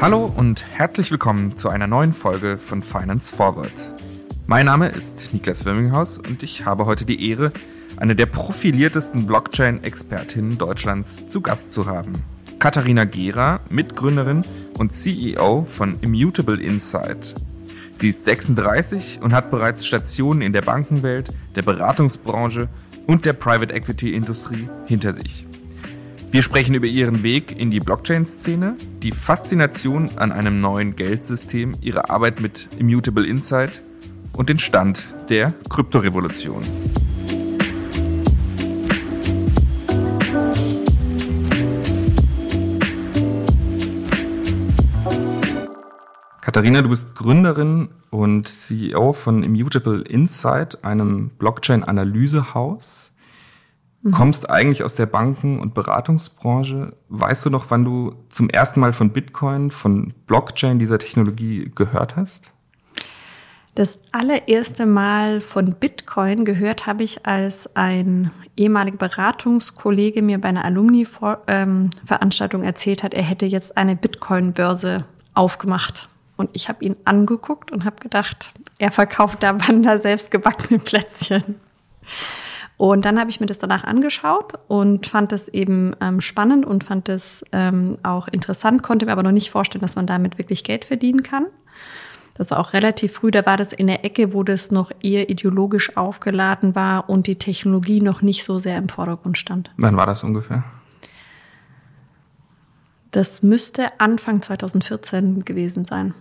Hallo 0.00 0.32
und 0.34 0.64
herzlich 0.64 1.10
willkommen 1.10 1.58
zu 1.58 1.68
einer 1.68 1.86
neuen 1.86 2.14
Folge 2.14 2.56
von 2.56 2.82
Finance 2.82 3.36
Forward. 3.36 3.70
Mein 4.46 4.64
Name 4.64 4.88
ist 4.88 5.34
Niklas 5.34 5.66
Wirminghaus 5.66 6.16
und 6.16 6.42
ich 6.42 6.64
habe 6.64 6.86
heute 6.86 7.04
die 7.04 7.28
Ehre, 7.28 7.52
eine 7.98 8.16
der 8.16 8.24
profiliertesten 8.24 9.26
Blockchain-Expertinnen 9.26 10.56
Deutschlands 10.56 11.28
zu 11.28 11.42
Gast 11.42 11.72
zu 11.72 11.84
haben. 11.84 12.24
Katharina 12.58 13.04
Gera, 13.04 13.60
Mitgründerin 13.68 14.42
und 14.78 14.92
CEO 14.92 15.66
von 15.68 15.98
Immutable 16.00 16.58
Insight. 16.58 17.34
Sie 17.94 18.08
ist 18.08 18.24
36 18.24 19.20
und 19.22 19.34
hat 19.34 19.50
bereits 19.50 19.86
Stationen 19.86 20.40
in 20.40 20.54
der 20.54 20.62
Bankenwelt, 20.62 21.30
der 21.54 21.62
Beratungsbranche 21.62 22.68
und 23.06 23.24
der 23.26 23.32
Private 23.32 23.72
Equity 23.72 24.14
Industrie 24.14 24.68
hinter 24.86 25.12
sich. 25.12 25.46
Wir 26.30 26.42
sprechen 26.42 26.74
über 26.74 26.86
ihren 26.86 27.24
Weg 27.24 27.58
in 27.58 27.72
die 27.72 27.80
Blockchain-Szene, 27.80 28.76
die 29.02 29.10
Faszination 29.10 30.10
an 30.16 30.30
einem 30.30 30.60
neuen 30.60 30.94
Geldsystem, 30.94 31.74
ihre 31.80 32.08
Arbeit 32.08 32.40
mit 32.40 32.68
Immutable 32.78 33.26
Insight 33.26 33.82
und 34.36 34.48
den 34.48 34.60
Stand 34.60 35.04
der 35.28 35.52
Kryptorevolution. 35.68 36.62
Katharina, 46.50 46.82
du 46.82 46.88
bist 46.88 47.14
Gründerin 47.14 47.90
und 48.10 48.48
CEO 48.48 49.12
von 49.12 49.44
Immutable 49.44 50.02
Insight, 50.02 50.84
einem 50.84 51.28
Blockchain-Analysehaus. 51.38 53.12
Mhm. 54.02 54.10
Kommst 54.10 54.50
eigentlich 54.50 54.82
aus 54.82 54.96
der 54.96 55.06
Banken- 55.06 55.60
und 55.60 55.74
Beratungsbranche. 55.74 56.96
Weißt 57.08 57.46
du 57.46 57.50
noch, 57.50 57.66
wann 57.68 57.84
du 57.84 58.16
zum 58.30 58.50
ersten 58.50 58.80
Mal 58.80 58.92
von 58.92 59.10
Bitcoin, 59.10 59.70
von 59.70 60.12
Blockchain, 60.26 60.80
dieser 60.80 60.98
Technologie 60.98 61.70
gehört 61.72 62.16
hast? 62.16 62.50
Das 63.76 64.00
allererste 64.10 64.86
Mal 64.86 65.42
von 65.42 65.74
Bitcoin 65.74 66.44
gehört 66.44 66.88
habe 66.88 67.04
ich, 67.04 67.26
als 67.26 67.76
ein 67.76 68.32
ehemaliger 68.56 68.96
Beratungskollege 68.96 70.20
mir 70.20 70.40
bei 70.40 70.48
einer 70.48 70.64
Alumni-Veranstaltung 70.64 72.64
erzählt 72.64 73.04
hat, 73.04 73.14
er 73.14 73.22
hätte 73.22 73.46
jetzt 73.46 73.76
eine 73.76 73.94
Bitcoin-Börse 73.94 75.04
aufgemacht. 75.32 76.08
Und 76.40 76.48
ich 76.54 76.70
habe 76.70 76.82
ihn 76.82 76.96
angeguckt 77.04 77.70
und 77.70 77.84
habe 77.84 77.96
gedacht, 77.96 78.54
er 78.78 78.90
verkauft 78.90 79.42
da 79.42 79.60
Wander 79.68 79.98
selbstgebackene 79.98 80.78
Plätzchen. 80.78 81.56
Und 82.78 83.04
dann 83.04 83.20
habe 83.20 83.28
ich 83.28 83.40
mir 83.40 83.46
das 83.46 83.58
danach 83.58 83.84
angeschaut 83.84 84.54
und 84.66 85.06
fand 85.06 85.34
es 85.34 85.48
eben 85.48 85.94
ähm, 86.00 86.22
spannend 86.22 86.64
und 86.64 86.82
fand 86.82 87.10
es 87.10 87.44
ähm, 87.52 87.98
auch 88.02 88.26
interessant, 88.26 88.82
konnte 88.82 89.04
mir 89.04 89.12
aber 89.12 89.22
noch 89.22 89.32
nicht 89.32 89.50
vorstellen, 89.50 89.82
dass 89.82 89.96
man 89.96 90.06
damit 90.06 90.38
wirklich 90.38 90.64
Geld 90.64 90.86
verdienen 90.86 91.22
kann. 91.22 91.44
Das 92.38 92.52
war 92.52 92.58
auch 92.58 92.72
relativ 92.72 93.12
früh, 93.12 93.30
da 93.30 93.44
war 93.44 93.58
das 93.58 93.74
in 93.74 93.86
der 93.86 94.02
Ecke, 94.06 94.32
wo 94.32 94.42
das 94.42 94.70
noch 94.70 94.92
eher 95.02 95.28
ideologisch 95.28 95.94
aufgeladen 95.98 96.74
war 96.74 97.10
und 97.10 97.26
die 97.26 97.36
Technologie 97.36 98.00
noch 98.00 98.22
nicht 98.22 98.44
so 98.44 98.58
sehr 98.58 98.78
im 98.78 98.88
Vordergrund 98.88 99.36
stand. 99.36 99.70
Wann 99.76 99.98
war 99.98 100.06
das 100.06 100.24
ungefähr? 100.24 100.64
Das 103.10 103.42
müsste 103.42 104.00
Anfang 104.00 104.40
2014 104.40 105.44
gewesen 105.44 105.84
sein. 105.84 106.14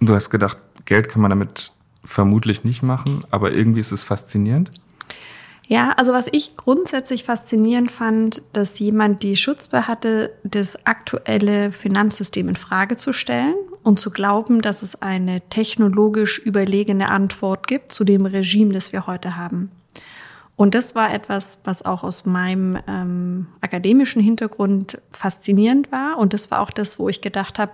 Du 0.00 0.14
hast 0.14 0.30
gedacht, 0.30 0.58
Geld 0.86 1.08
kann 1.08 1.22
man 1.22 1.30
damit 1.30 1.72
vermutlich 2.04 2.64
nicht 2.64 2.82
machen, 2.82 3.24
aber 3.30 3.52
irgendwie 3.52 3.80
ist 3.80 3.92
es 3.92 4.02
faszinierend? 4.02 4.70
Ja, 5.66 5.92
also 5.92 6.12
was 6.12 6.26
ich 6.32 6.56
grundsätzlich 6.56 7.22
faszinierend 7.22 7.92
fand, 7.92 8.42
dass 8.52 8.78
jemand 8.80 9.22
die 9.22 9.36
Schutzbe 9.36 9.86
hatte, 9.86 10.32
das 10.42 10.84
aktuelle 10.84 11.70
Finanzsystem 11.70 12.48
in 12.48 12.56
Frage 12.56 12.96
zu 12.96 13.12
stellen 13.12 13.54
und 13.84 14.00
zu 14.00 14.10
glauben, 14.10 14.62
dass 14.62 14.82
es 14.82 15.00
eine 15.00 15.42
technologisch 15.48 16.40
überlegene 16.40 17.08
Antwort 17.08 17.68
gibt 17.68 17.92
zu 17.92 18.02
dem 18.02 18.26
Regime, 18.26 18.72
das 18.72 18.92
wir 18.92 19.06
heute 19.06 19.36
haben. 19.36 19.70
Und 20.56 20.74
das 20.74 20.94
war 20.94 21.14
etwas, 21.14 21.60
was 21.64 21.84
auch 21.84 22.02
aus 22.02 22.26
meinem 22.26 22.76
ähm, 22.88 23.46
akademischen 23.60 24.20
Hintergrund 24.20 25.00
faszinierend 25.12 25.92
war. 25.92 26.18
Und 26.18 26.34
das 26.34 26.50
war 26.50 26.60
auch 26.60 26.70
das, 26.70 26.98
wo 26.98 27.08
ich 27.08 27.20
gedacht 27.20 27.58
habe, 27.58 27.72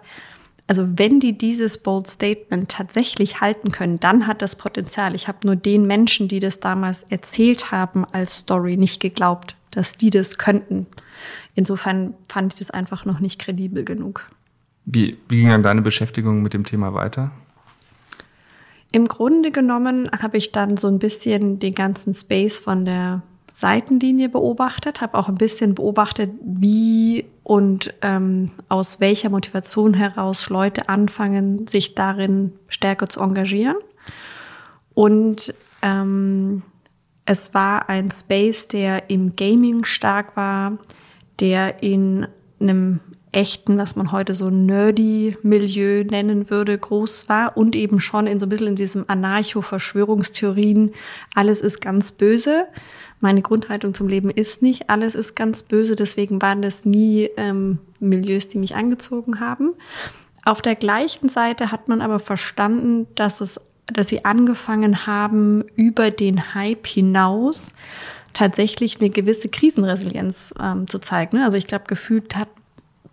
also 0.66 0.98
wenn 0.98 1.20
die 1.20 1.38
dieses 1.38 1.78
Bold 1.78 2.08
Statement 2.08 2.70
tatsächlich 2.70 3.40
halten 3.40 3.70
können, 3.70 4.00
dann 4.00 4.26
hat 4.26 4.42
das 4.42 4.56
Potenzial. 4.56 5.14
Ich 5.14 5.28
habe 5.28 5.38
nur 5.44 5.56
den 5.56 5.86
Menschen, 5.86 6.26
die 6.26 6.40
das 6.40 6.58
damals 6.58 7.04
erzählt 7.04 7.70
haben 7.70 8.04
als 8.04 8.38
Story, 8.38 8.76
nicht 8.76 9.00
geglaubt, 9.00 9.56
dass 9.70 9.96
die 9.96 10.10
das 10.10 10.38
könnten. 10.38 10.86
Insofern 11.54 12.14
fand 12.28 12.54
ich 12.54 12.58
das 12.58 12.70
einfach 12.70 13.04
noch 13.04 13.20
nicht 13.20 13.38
kredibel 13.38 13.84
genug. 13.84 14.28
Wie, 14.84 15.18
wie 15.28 15.40
ging 15.40 15.50
dann 15.50 15.62
deine 15.62 15.82
Beschäftigung 15.82 16.42
mit 16.42 16.52
dem 16.52 16.64
Thema 16.64 16.94
weiter? 16.94 17.30
Im 18.92 19.06
Grunde 19.06 19.50
genommen 19.50 20.10
habe 20.20 20.36
ich 20.36 20.52
dann 20.52 20.76
so 20.76 20.88
ein 20.88 20.98
bisschen 20.98 21.58
den 21.58 21.74
ganzen 21.74 22.14
Space 22.14 22.58
von 22.58 22.84
der 22.84 23.22
Seitenlinie 23.58 24.28
beobachtet, 24.28 25.00
habe 25.00 25.16
auch 25.16 25.30
ein 25.30 25.36
bisschen 25.36 25.74
beobachtet, 25.74 26.30
wie 26.44 27.24
und 27.42 27.94
ähm, 28.02 28.50
aus 28.68 29.00
welcher 29.00 29.30
Motivation 29.30 29.94
heraus 29.94 30.50
Leute 30.50 30.90
anfangen, 30.90 31.66
sich 31.66 31.94
darin 31.94 32.52
stärker 32.68 33.06
zu 33.06 33.20
engagieren. 33.20 33.76
Und 34.92 35.54
ähm, 35.80 36.64
es 37.24 37.54
war 37.54 37.88
ein 37.88 38.10
Space, 38.10 38.68
der 38.68 39.08
im 39.08 39.36
Gaming 39.36 39.86
stark 39.86 40.36
war, 40.36 40.76
der 41.40 41.82
in 41.82 42.26
einem 42.60 43.00
echten, 43.32 43.78
was 43.78 43.96
man 43.96 44.12
heute 44.12 44.34
so 44.34 44.50
nerdy 44.50 45.38
Milieu 45.42 46.04
nennen 46.04 46.50
würde, 46.50 46.76
groß 46.76 47.30
war 47.30 47.56
und 47.56 47.74
eben 47.74 48.00
schon 48.00 48.26
in 48.26 48.38
so 48.38 48.44
ein 48.44 48.50
bisschen 48.50 48.68
in 48.68 48.76
diesem 48.76 49.04
Anarcho-Verschwörungstheorien, 49.08 50.92
alles 51.34 51.62
ist 51.62 51.80
ganz 51.80 52.12
böse 52.12 52.66
meine 53.26 53.42
Grundhaltung 53.42 53.92
zum 53.92 54.06
Leben 54.06 54.30
ist 54.30 54.62
nicht, 54.62 54.88
alles 54.88 55.16
ist 55.16 55.34
ganz 55.34 55.64
böse, 55.64 55.96
deswegen 55.96 56.40
waren 56.40 56.62
das 56.62 56.84
nie 56.84 57.28
ähm, 57.36 57.78
Milieus, 57.98 58.46
die 58.46 58.56
mich 58.56 58.76
angezogen 58.76 59.40
haben. 59.40 59.72
Auf 60.44 60.62
der 60.62 60.76
gleichen 60.76 61.28
Seite 61.28 61.72
hat 61.72 61.88
man 61.88 62.02
aber 62.02 62.20
verstanden, 62.20 63.08
dass 63.16 63.40
es, 63.40 63.60
dass 63.92 64.06
sie 64.06 64.24
angefangen 64.24 65.08
haben, 65.08 65.64
über 65.74 66.12
den 66.12 66.54
Hype 66.54 66.86
hinaus 66.86 67.72
tatsächlich 68.32 69.00
eine 69.00 69.10
gewisse 69.10 69.48
Krisenresilienz 69.48 70.54
ähm, 70.62 70.86
zu 70.86 71.00
zeigen. 71.00 71.38
Also 71.38 71.56
ich 71.56 71.66
glaube, 71.66 71.86
gefühlt 71.88 72.36
hat 72.36 72.48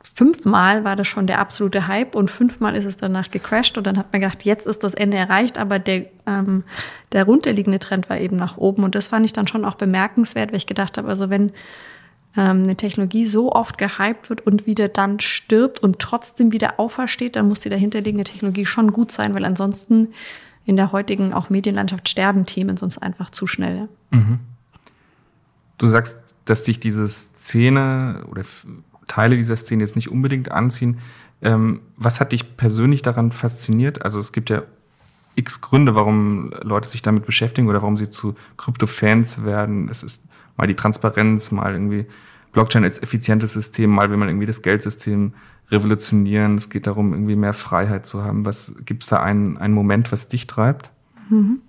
fünfmal 0.04 0.84
war 0.84 0.96
das 0.96 1.08
schon 1.08 1.28
der 1.28 1.40
absolute 1.40 1.88
Hype 1.88 2.16
und 2.16 2.30
fünfmal 2.30 2.76
ist 2.76 2.86
es 2.86 2.98
danach 2.98 3.32
gecrashed 3.32 3.78
und 3.78 3.88
dann 3.88 3.98
hat 3.98 4.12
man 4.12 4.22
gedacht, 4.22 4.44
jetzt 4.44 4.68
ist 4.68 4.84
das 4.84 4.94
Ende 4.94 5.18
erreicht, 5.18 5.58
aber 5.58 5.80
der, 5.80 6.06
ähm, 6.28 6.64
der 7.14 7.24
runterliegende 7.24 7.80
Trend 7.80 8.10
war 8.10 8.20
eben 8.20 8.36
nach 8.36 8.58
oben 8.58 8.84
und 8.84 8.96
das 8.96 9.08
fand 9.08 9.26
ich 9.26 9.34
dann 9.34 9.48
schon 9.48 9.66
auch 9.66 9.76
bemerkenswert, 9.76 10.52
weil 10.52 10.58
ich 10.58 10.68
gedacht 10.68 10.98
habe, 10.98 11.08
also 11.08 11.30
wenn 11.30 11.52
ähm, 12.36 12.64
eine 12.64 12.76
Technologie 12.76 13.26
so 13.26 13.52
oft 13.52 13.78
gehypt 13.78 14.30
wird 14.30 14.42
und 14.46 14.66
wieder 14.66 14.90
dann 14.90 15.20
stirbt 15.20 15.80
und 15.80 16.00
trotzdem 16.00 16.52
wieder 16.52 16.80
aufersteht, 16.80 17.36
dann 17.36 17.48
muss 17.48 17.62
die 17.62 17.70
dahinterliegende 17.70 18.26
Technologie 18.26 18.66
schon 18.66 18.92
gut 18.92 19.12
sein, 19.12 19.34
weil 19.34 19.46
ansonsten 19.46 20.10
in 20.66 20.76
der 20.76 20.92
heutigen 20.92 21.34
auch 21.34 21.50
Medienlandschaft 21.50 22.10
sterben 22.10 22.46
Themen 22.46 22.78
sonst 22.78 22.98
einfach 22.98 23.30
zu 23.30 23.48
schnell. 23.48 23.88
Mhm. 24.12 24.40
Du 25.78 25.88
sagst, 25.88 26.20
dass 26.46 26.66
sich 26.66 26.80
diese 26.80 27.08
Szene 27.08 28.26
oder 28.30 28.44
Teile 29.08 29.38
dieser 29.38 29.56
Szene 29.56 29.84
jetzt 29.84 29.96
nicht 29.96 30.10
unbedingt 30.10 30.52
anziehen. 30.52 31.00
Ähm, 31.42 31.82
was 31.98 32.20
hat 32.20 32.32
dich 32.32 32.58
persönlich 32.58 33.02
daran 33.02 33.32
fasziniert? 33.32 34.04
Also 34.04 34.20
es 34.20 34.32
gibt 34.32 34.50
ja 34.50 34.64
x 35.36 35.62
Gründe, 35.62 35.96
warum 35.96 36.54
Leute 36.62 36.88
sich 36.88 37.02
damit 37.02 37.26
beschäftigen 37.26 37.68
oder 37.68 37.82
warum 37.82 37.98
sie 37.98 38.10
zu 38.10 38.36
Krypto-Fans 38.58 39.44
werden. 39.44 39.90
Es 39.90 40.04
ist 40.04 40.24
mal 40.58 40.68
die 40.68 40.76
Transparenz, 40.76 41.52
mal 41.52 41.74
irgendwie 41.74 42.06
Blockchain 42.52 42.84
als 42.84 43.02
effizientes 43.02 43.54
System, 43.54 43.90
mal 43.90 44.10
will 44.10 44.18
man 44.18 44.30
irgendwie 44.30 44.46
das 44.46 44.62
Geldsystem 44.62 45.34
revolutionieren. 45.72 46.56
Es 46.56 46.70
geht 46.70 46.88
darum, 46.88 47.14
irgendwie 47.14 47.36
mehr 47.36 47.54
Freiheit 47.54 48.06
zu 48.06 48.24
haben. 48.24 48.46
Was 48.46 48.76
gibt 48.86 49.04
es 49.04 49.10
da 49.10 49.22
einen, 49.22 49.58
einen 49.58 49.74
Moment, 49.74 50.12
was 50.12 50.28
dich 50.28 50.46
treibt? 50.46 50.92
Mhm. 51.30 51.62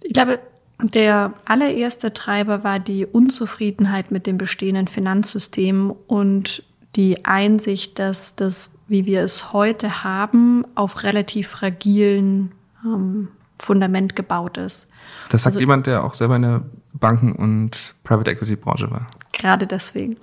Ich 0.00 0.14
glaube, 0.14 0.40
der 0.82 1.32
allererste 1.44 2.12
Treiber 2.12 2.62
war 2.62 2.78
die 2.78 3.06
Unzufriedenheit 3.06 4.10
mit 4.10 4.26
dem 4.26 4.38
bestehenden 4.38 4.88
Finanzsystem 4.88 5.94
und 6.06 6.62
die 6.96 7.24
Einsicht, 7.24 7.98
dass 7.98 8.36
das, 8.36 8.72
wie 8.88 9.06
wir 9.06 9.22
es 9.22 9.52
heute 9.52 10.04
haben, 10.04 10.64
auf 10.74 11.02
relativ 11.02 11.48
fragilen 11.48 12.52
ähm, 12.84 13.28
Fundament 13.58 14.16
gebaut 14.16 14.58
ist. 14.58 14.86
Das 15.30 15.42
sagt 15.42 15.52
also, 15.54 15.60
jemand, 15.60 15.86
der 15.86 16.04
auch 16.04 16.14
selber 16.14 16.36
in 16.36 16.42
der 16.42 16.62
Banken- 16.92 17.32
und 17.32 17.94
Private 18.04 18.30
Equity-Branche 18.30 18.90
war. 18.90 19.06
Gerade 19.32 19.66
deswegen. 19.66 20.16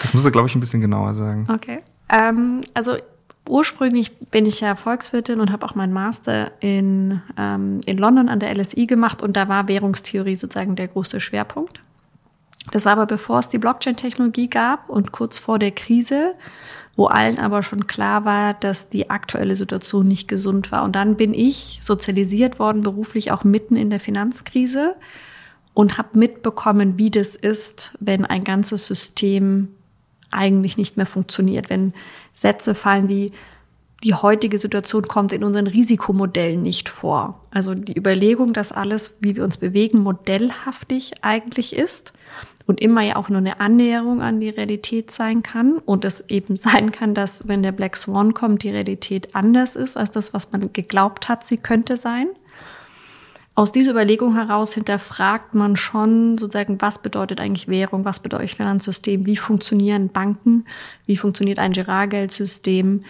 Das 0.00 0.14
muss 0.14 0.24
er, 0.24 0.30
glaube 0.30 0.48
ich, 0.48 0.54
ein 0.54 0.60
bisschen 0.60 0.80
genauer 0.80 1.14
sagen. 1.14 1.46
Okay. 1.48 1.80
Ähm, 2.08 2.60
also 2.74 2.96
Ursprünglich 3.48 4.16
bin 4.30 4.46
ich 4.46 4.60
ja 4.60 4.76
Volkswirtin 4.76 5.40
und 5.40 5.50
habe 5.50 5.66
auch 5.66 5.74
meinen 5.74 5.92
Master 5.92 6.52
in, 6.60 7.20
ähm, 7.36 7.80
in 7.86 7.98
London 7.98 8.28
an 8.28 8.38
der 8.38 8.54
LSI 8.56 8.86
gemacht 8.86 9.20
und 9.20 9.36
da 9.36 9.48
war 9.48 9.66
Währungstheorie 9.66 10.36
sozusagen 10.36 10.76
der 10.76 10.88
große 10.88 11.18
Schwerpunkt. 11.18 11.80
Das 12.70 12.84
war 12.84 12.92
aber 12.92 13.06
bevor 13.06 13.40
es 13.40 13.48
die 13.48 13.58
Blockchain-Technologie 13.58 14.48
gab 14.48 14.88
und 14.88 15.10
kurz 15.10 15.40
vor 15.40 15.58
der 15.58 15.72
Krise, 15.72 16.34
wo 16.94 17.06
allen 17.06 17.38
aber 17.38 17.64
schon 17.64 17.88
klar 17.88 18.24
war, 18.24 18.54
dass 18.54 18.90
die 18.90 19.10
aktuelle 19.10 19.56
Situation 19.56 20.06
nicht 20.06 20.28
gesund 20.28 20.70
war. 20.70 20.84
Und 20.84 20.94
dann 20.94 21.16
bin 21.16 21.34
ich 21.34 21.80
sozialisiert 21.82 22.60
worden, 22.60 22.82
beruflich 22.82 23.32
auch 23.32 23.42
mitten 23.42 23.74
in 23.74 23.90
der 23.90 23.98
Finanzkrise 23.98 24.94
und 25.74 25.98
habe 25.98 26.18
mitbekommen, 26.18 26.98
wie 26.98 27.10
das 27.10 27.34
ist, 27.34 27.96
wenn 27.98 28.24
ein 28.24 28.44
ganzes 28.44 28.86
System 28.86 29.68
eigentlich 30.30 30.76
nicht 30.76 30.96
mehr 30.96 31.06
funktioniert, 31.06 31.70
wenn 31.70 31.94
Sätze 32.42 32.74
fallen 32.74 33.08
wie 33.08 33.32
die 34.04 34.14
heutige 34.14 34.58
Situation 34.58 35.06
kommt 35.06 35.32
in 35.32 35.44
unseren 35.44 35.68
Risikomodellen 35.68 36.60
nicht 36.60 36.88
vor. 36.88 37.40
Also 37.50 37.74
die 37.74 37.96
Überlegung, 37.96 38.52
dass 38.52 38.72
alles, 38.72 39.16
wie 39.20 39.36
wir 39.36 39.44
uns 39.44 39.58
bewegen, 39.58 40.00
modellhaftig 40.00 41.12
eigentlich 41.22 41.76
ist 41.76 42.12
und 42.66 42.80
immer 42.80 43.02
ja 43.02 43.16
auch 43.16 43.28
nur 43.28 43.38
eine 43.38 43.60
Annäherung 43.60 44.20
an 44.20 44.40
die 44.40 44.48
Realität 44.48 45.12
sein 45.12 45.42
kann 45.42 45.78
und 45.78 46.04
es 46.04 46.28
eben 46.28 46.56
sein 46.58 46.90
kann, 46.90 47.14
dass 47.14 47.46
wenn 47.46 47.62
der 47.62 47.72
Black 47.72 47.96
Swan 47.96 48.34
kommt, 48.34 48.64
die 48.64 48.70
Realität 48.70 49.34
anders 49.34 49.76
ist 49.76 49.96
als 49.96 50.10
das, 50.10 50.34
was 50.34 50.50
man 50.50 50.72
geglaubt 50.72 51.28
hat, 51.28 51.46
sie 51.46 51.58
könnte 51.58 51.96
sein. 51.96 52.28
Aus 53.54 53.70
dieser 53.70 53.90
Überlegung 53.90 54.34
heraus 54.34 54.72
hinterfragt 54.72 55.54
man 55.54 55.76
schon 55.76 56.38
sozusagen, 56.38 56.80
was 56.80 57.00
bedeutet 57.00 57.38
eigentlich 57.38 57.68
Währung, 57.68 58.04
was 58.06 58.20
bedeutet 58.20 58.50
Finanzsystem, 58.50 59.26
wie 59.26 59.36
funktionieren 59.36 60.08
Banken, 60.08 60.64
wie 61.04 61.18
funktioniert 61.18 61.58
ein 61.58 61.72
Girardgeldsystem. 61.72 63.04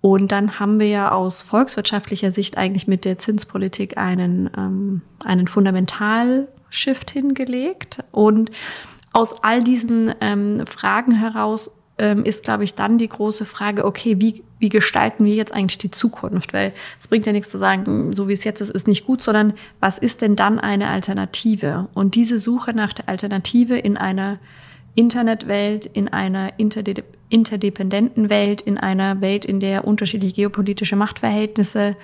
Und 0.00 0.32
dann 0.32 0.60
haben 0.60 0.78
wir 0.78 0.88
ja 0.88 1.10
aus 1.10 1.42
volkswirtschaftlicher 1.42 2.30
Sicht 2.30 2.58
eigentlich 2.58 2.86
mit 2.86 3.04
der 3.04 3.18
Zinspolitik 3.18 3.98
einen, 3.98 4.50
ähm, 4.56 5.02
einen 5.24 5.48
Fundamentalshift 5.48 7.10
hingelegt. 7.10 8.04
Und 8.12 8.52
aus 9.12 9.42
all 9.42 9.64
diesen 9.64 10.14
ähm, 10.20 10.64
Fragen 10.66 11.12
heraus 11.12 11.72
ähm, 11.98 12.24
ist, 12.24 12.44
glaube 12.44 12.64
ich, 12.64 12.74
dann 12.74 12.98
die 12.98 13.08
große 13.08 13.44
Frage, 13.44 13.84
okay, 13.84 14.20
wie, 14.20 14.44
wie 14.62 14.68
gestalten 14.68 15.24
wir 15.24 15.34
jetzt 15.34 15.52
eigentlich 15.52 15.78
die 15.78 15.90
Zukunft? 15.90 16.52
Weil 16.52 16.72
es 16.98 17.08
bringt 17.08 17.26
ja 17.26 17.32
nichts 17.32 17.50
zu 17.50 17.58
sagen, 17.58 17.84
hm, 17.84 18.12
so 18.14 18.28
wie 18.28 18.32
es 18.32 18.44
jetzt 18.44 18.60
ist, 18.60 18.70
ist 18.70 18.86
nicht 18.86 19.04
gut, 19.04 19.20
sondern 19.20 19.54
was 19.80 19.98
ist 19.98 20.22
denn 20.22 20.36
dann 20.36 20.60
eine 20.60 20.88
Alternative? 20.88 21.88
Und 21.94 22.14
diese 22.14 22.38
Suche 22.38 22.72
nach 22.72 22.92
der 22.92 23.08
Alternative 23.08 23.76
in 23.76 23.96
einer 23.96 24.38
Internetwelt, 24.94 25.86
in 25.86 26.08
einer 26.08 26.58
interde 26.58 27.02
interdependenten 27.28 28.28
Welt, 28.28 28.60
in 28.60 28.76
einer 28.76 29.22
Welt, 29.22 29.46
in 29.46 29.58
der 29.58 29.86
unterschiedliche 29.86 30.34
geopolitische 30.34 30.96
Machtverhältnisse 30.96 31.96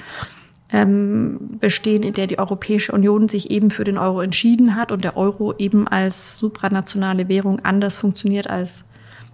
ähm, 0.72 1.58
bestehen, 1.60 2.02
in 2.02 2.14
der 2.14 2.26
die 2.26 2.38
Europäische 2.38 2.92
Union 2.92 3.28
sich 3.28 3.50
eben 3.50 3.70
für 3.70 3.84
den 3.84 3.98
Euro 3.98 4.22
entschieden 4.22 4.74
hat 4.74 4.90
und 4.90 5.04
der 5.04 5.18
Euro 5.18 5.54
eben 5.58 5.86
als 5.86 6.38
supranationale 6.38 7.28
Währung 7.28 7.60
anders 7.60 7.98
funktioniert 7.98 8.48
als 8.48 8.84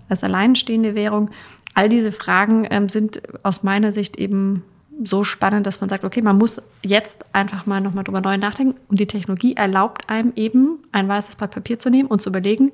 als 0.08 0.22
alleinstehende 0.22 0.94
Währung. 0.94 1.30
All 1.74 1.88
diese 1.88 2.12
Fragen 2.12 2.66
ähm, 2.70 2.88
sind 2.88 3.22
aus 3.42 3.62
meiner 3.62 3.92
Sicht 3.92 4.16
eben 4.16 4.62
so 5.02 5.24
spannend, 5.24 5.66
dass 5.66 5.80
man 5.80 5.90
sagt, 5.90 6.04
okay, 6.04 6.22
man 6.22 6.38
muss 6.38 6.62
jetzt 6.82 7.24
einfach 7.32 7.66
mal 7.66 7.80
nochmal 7.80 8.04
drüber 8.04 8.20
neu 8.20 8.38
nachdenken. 8.38 8.78
Und 8.88 9.00
die 9.00 9.06
Technologie 9.06 9.54
erlaubt 9.54 10.08
einem 10.08 10.32
eben, 10.36 10.78
ein 10.92 11.08
weißes 11.08 11.36
Blatt 11.36 11.50
Papier 11.50 11.78
zu 11.78 11.90
nehmen 11.90 12.08
und 12.08 12.22
zu 12.22 12.30
überlegen, 12.30 12.72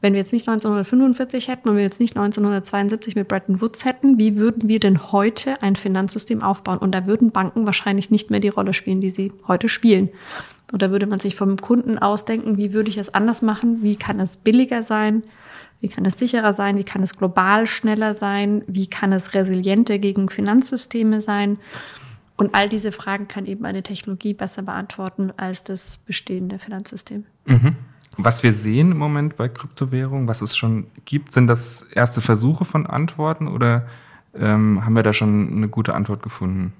wenn 0.00 0.14
wir 0.14 0.18
jetzt 0.18 0.32
nicht 0.32 0.48
1945 0.48 1.46
hätten 1.46 1.68
und 1.68 1.76
wir 1.76 1.84
jetzt 1.84 2.00
nicht 2.00 2.16
1972 2.16 3.14
mit 3.14 3.28
Bretton 3.28 3.60
Woods 3.60 3.84
hätten, 3.84 4.18
wie 4.18 4.36
würden 4.36 4.68
wir 4.68 4.80
denn 4.80 5.12
heute 5.12 5.62
ein 5.62 5.76
Finanzsystem 5.76 6.42
aufbauen? 6.42 6.78
Und 6.78 6.92
da 6.92 7.06
würden 7.06 7.30
Banken 7.30 7.66
wahrscheinlich 7.66 8.10
nicht 8.10 8.28
mehr 8.28 8.40
die 8.40 8.48
Rolle 8.48 8.74
spielen, 8.74 9.00
die 9.00 9.10
sie 9.10 9.32
heute 9.46 9.68
spielen. 9.68 10.08
Und 10.72 10.82
da 10.82 10.90
würde 10.90 11.06
man 11.06 11.20
sich 11.20 11.36
vom 11.36 11.56
Kunden 11.56 11.98
ausdenken, 11.98 12.56
wie 12.56 12.72
würde 12.72 12.88
ich 12.88 12.98
es 12.98 13.14
anders 13.14 13.42
machen? 13.42 13.82
Wie 13.82 13.94
kann 13.94 14.18
es 14.18 14.36
billiger 14.36 14.82
sein? 14.82 15.22
Wie 15.82 15.88
kann 15.88 16.04
es 16.04 16.16
sicherer 16.16 16.52
sein? 16.52 16.78
Wie 16.78 16.84
kann 16.84 17.02
es 17.02 17.18
global 17.18 17.66
schneller 17.66 18.14
sein? 18.14 18.62
Wie 18.68 18.86
kann 18.86 19.12
es 19.12 19.34
resilienter 19.34 19.98
gegen 19.98 20.28
Finanzsysteme 20.28 21.20
sein? 21.20 21.58
Und 22.36 22.54
all 22.54 22.68
diese 22.68 22.92
Fragen 22.92 23.26
kann 23.26 23.46
eben 23.46 23.66
eine 23.66 23.82
Technologie 23.82 24.32
besser 24.32 24.62
beantworten 24.62 25.32
als 25.36 25.64
das 25.64 25.98
bestehende 25.98 26.60
Finanzsystem. 26.60 27.24
Mhm. 27.46 27.76
Was 28.16 28.44
wir 28.44 28.52
sehen 28.52 28.92
im 28.92 28.98
Moment 28.98 29.36
bei 29.36 29.48
Kryptowährungen, 29.48 30.28
was 30.28 30.40
es 30.40 30.56
schon 30.56 30.86
gibt, 31.04 31.32
sind 31.32 31.48
das 31.48 31.82
erste 31.92 32.20
Versuche 32.20 32.64
von 32.64 32.86
Antworten 32.86 33.48
oder 33.48 33.88
ähm, 34.34 34.84
haben 34.84 34.94
wir 34.94 35.02
da 35.02 35.12
schon 35.12 35.52
eine 35.52 35.68
gute 35.68 35.94
Antwort 35.94 36.22
gefunden? 36.22 36.72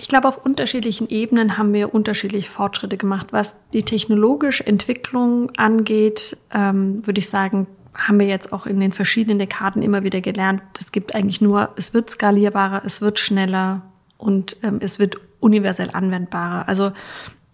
Ich 0.00 0.08
glaube, 0.08 0.28
auf 0.28 0.44
unterschiedlichen 0.44 1.08
Ebenen 1.08 1.58
haben 1.58 1.74
wir 1.74 1.92
unterschiedliche 1.92 2.48
Fortschritte 2.48 2.96
gemacht. 2.96 3.28
Was 3.32 3.58
die 3.72 3.82
technologische 3.82 4.66
Entwicklung 4.66 5.50
angeht, 5.56 6.36
ähm, 6.54 7.04
würde 7.04 7.18
ich 7.18 7.28
sagen, 7.28 7.66
haben 7.94 8.20
wir 8.20 8.26
jetzt 8.26 8.52
auch 8.52 8.66
in 8.66 8.78
den 8.78 8.92
verschiedenen 8.92 9.40
Dekaden 9.40 9.82
immer 9.82 10.04
wieder 10.04 10.20
gelernt, 10.20 10.62
es 10.78 10.92
gibt 10.92 11.14
eigentlich 11.14 11.40
nur, 11.40 11.70
es 11.76 11.94
wird 11.94 12.10
skalierbarer, 12.10 12.82
es 12.84 13.02
wird 13.02 13.18
schneller 13.18 13.82
und 14.16 14.56
ähm, 14.62 14.78
es 14.80 15.00
wird 15.00 15.16
universell 15.40 15.88
anwendbarer. 15.92 16.68
Also 16.68 16.92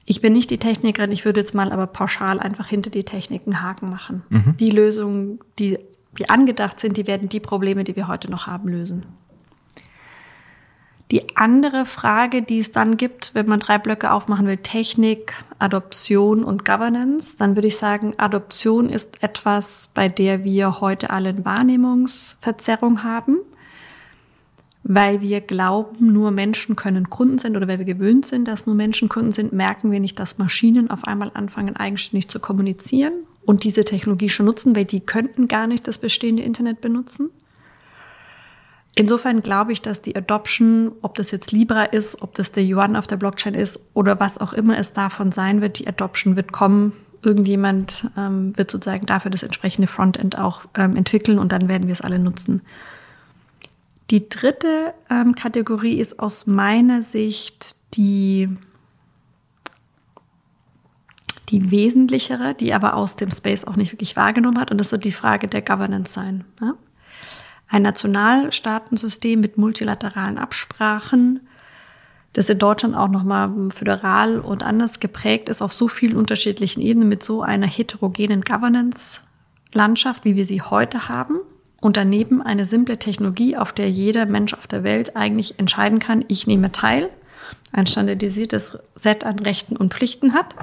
ich 0.04 0.20
bin 0.20 0.34
nicht 0.34 0.50
die 0.50 0.58
Technikerin, 0.58 1.12
ich 1.12 1.24
würde 1.24 1.40
jetzt 1.40 1.54
mal 1.54 1.72
aber 1.72 1.86
pauschal 1.86 2.40
einfach 2.40 2.66
hinter 2.66 2.90
die 2.90 3.04
Techniken 3.04 3.62
Haken 3.62 3.88
machen. 3.88 4.22
Mhm. 4.28 4.56
Die 4.58 4.70
Lösungen, 4.70 5.38
die, 5.58 5.78
die 6.18 6.28
angedacht 6.28 6.78
sind, 6.78 6.98
die 6.98 7.06
werden 7.06 7.30
die 7.30 7.40
Probleme, 7.40 7.84
die 7.84 7.96
wir 7.96 8.06
heute 8.06 8.30
noch 8.30 8.46
haben, 8.46 8.68
lösen. 8.68 9.06
Die 11.10 11.36
andere 11.36 11.84
Frage, 11.84 12.42
die 12.42 12.58
es 12.58 12.72
dann 12.72 12.96
gibt, 12.96 13.34
wenn 13.34 13.46
man 13.46 13.60
drei 13.60 13.78
Blöcke 13.78 14.10
aufmachen 14.10 14.46
will, 14.46 14.56
Technik, 14.56 15.34
Adoption 15.58 16.42
und 16.42 16.64
Governance, 16.64 17.36
dann 17.36 17.56
würde 17.56 17.68
ich 17.68 17.76
sagen, 17.76 18.14
Adoption 18.16 18.88
ist 18.88 19.22
etwas, 19.22 19.90
bei 19.92 20.08
der 20.08 20.44
wir 20.44 20.80
heute 20.80 21.10
alle 21.10 21.28
eine 21.28 21.44
Wahrnehmungsverzerrung 21.44 23.02
haben, 23.02 23.36
weil 24.82 25.20
wir 25.20 25.42
glauben, 25.42 26.12
nur 26.12 26.30
Menschen 26.30 26.74
können 26.74 27.10
Kunden 27.10 27.38
sind 27.38 27.56
oder 27.56 27.68
weil 27.68 27.78
wir 27.78 27.86
gewöhnt 27.86 28.24
sind, 28.24 28.48
dass 28.48 28.66
nur 28.66 28.74
Menschen 28.74 29.10
Kunden 29.10 29.32
sind, 29.32 29.52
merken 29.52 29.90
wir 29.90 30.00
nicht, 30.00 30.18
dass 30.18 30.38
Maschinen 30.38 30.90
auf 30.90 31.04
einmal 31.04 31.30
anfangen, 31.34 31.76
eigenständig 31.76 32.28
zu 32.28 32.40
kommunizieren 32.40 33.12
und 33.44 33.64
diese 33.64 33.84
Technologie 33.84 34.30
schon 34.30 34.46
nutzen, 34.46 34.74
weil 34.74 34.86
die 34.86 35.00
könnten 35.00 35.48
gar 35.48 35.66
nicht 35.66 35.86
das 35.86 35.98
bestehende 35.98 36.42
Internet 36.42 36.80
benutzen. 36.80 37.30
Insofern 38.96 39.42
glaube 39.42 39.72
ich, 39.72 39.82
dass 39.82 40.02
die 40.02 40.14
Adoption, 40.14 40.92
ob 41.02 41.16
das 41.16 41.32
jetzt 41.32 41.50
Libra 41.50 41.84
ist, 41.84 42.22
ob 42.22 42.34
das 42.34 42.52
der 42.52 42.64
Yuan 42.64 42.94
auf 42.94 43.08
der 43.08 43.16
Blockchain 43.16 43.54
ist 43.54 43.80
oder 43.92 44.20
was 44.20 44.38
auch 44.38 44.52
immer 44.52 44.78
es 44.78 44.92
davon 44.92 45.32
sein 45.32 45.60
wird, 45.60 45.80
die 45.80 45.88
Adoption 45.88 46.36
wird 46.36 46.52
kommen. 46.52 46.92
Irgendjemand 47.22 48.08
ähm, 48.16 48.56
wird 48.56 48.70
sozusagen 48.70 49.06
dafür 49.06 49.32
das 49.32 49.42
entsprechende 49.42 49.88
Frontend 49.88 50.38
auch 50.38 50.66
ähm, 50.76 50.94
entwickeln 50.94 51.38
und 51.38 51.50
dann 51.50 51.68
werden 51.68 51.88
wir 51.88 51.92
es 51.92 52.02
alle 52.02 52.20
nutzen. 52.20 52.62
Die 54.10 54.28
dritte 54.28 54.94
ähm, 55.10 55.34
Kategorie 55.34 55.98
ist 55.98 56.20
aus 56.20 56.46
meiner 56.46 57.02
Sicht 57.02 57.74
die, 57.94 58.48
die 61.48 61.70
wesentlichere, 61.70 62.54
die 62.54 62.74
aber 62.74 62.94
aus 62.94 63.16
dem 63.16 63.30
Space 63.32 63.64
auch 63.64 63.76
nicht 63.76 63.92
wirklich 63.92 64.14
wahrgenommen 64.14 64.60
hat. 64.60 64.70
Und 64.70 64.78
das 64.78 64.92
wird 64.92 65.04
die 65.04 65.10
Frage 65.10 65.48
der 65.48 65.62
Governance 65.62 66.12
sein. 66.12 66.44
Ja? 66.60 66.74
Ein 67.74 67.82
Nationalstaatensystem 67.82 69.40
mit 69.40 69.58
multilateralen 69.58 70.38
Absprachen, 70.38 71.40
das 72.32 72.48
in 72.48 72.58
Deutschland 72.58 72.94
auch 72.94 73.08
nochmal 73.08 73.50
föderal 73.74 74.38
und 74.38 74.62
anders 74.62 75.00
geprägt 75.00 75.48
ist 75.48 75.60
auf 75.60 75.72
so 75.72 75.88
vielen 75.88 76.16
unterschiedlichen 76.16 76.80
Ebenen 76.80 77.08
mit 77.08 77.24
so 77.24 77.42
einer 77.42 77.66
heterogenen 77.66 78.42
Governance-Landschaft, 78.42 80.24
wie 80.24 80.36
wir 80.36 80.44
sie 80.44 80.62
heute 80.62 81.08
haben. 81.08 81.40
Und 81.80 81.96
daneben 81.96 82.40
eine 82.40 82.64
simple 82.64 82.98
Technologie, 82.98 83.56
auf 83.56 83.72
der 83.72 83.90
jeder 83.90 84.24
Mensch 84.26 84.54
auf 84.54 84.68
der 84.68 84.84
Welt 84.84 85.16
eigentlich 85.16 85.58
entscheiden 85.58 85.98
kann, 85.98 86.24
ich 86.28 86.46
nehme 86.46 86.70
teil, 86.70 87.10
ein 87.72 87.88
standardisiertes 87.88 88.78
Set 88.94 89.24
an 89.24 89.40
Rechten 89.40 89.76
und 89.76 89.92
Pflichten 89.92 90.32
hat, 90.32 90.54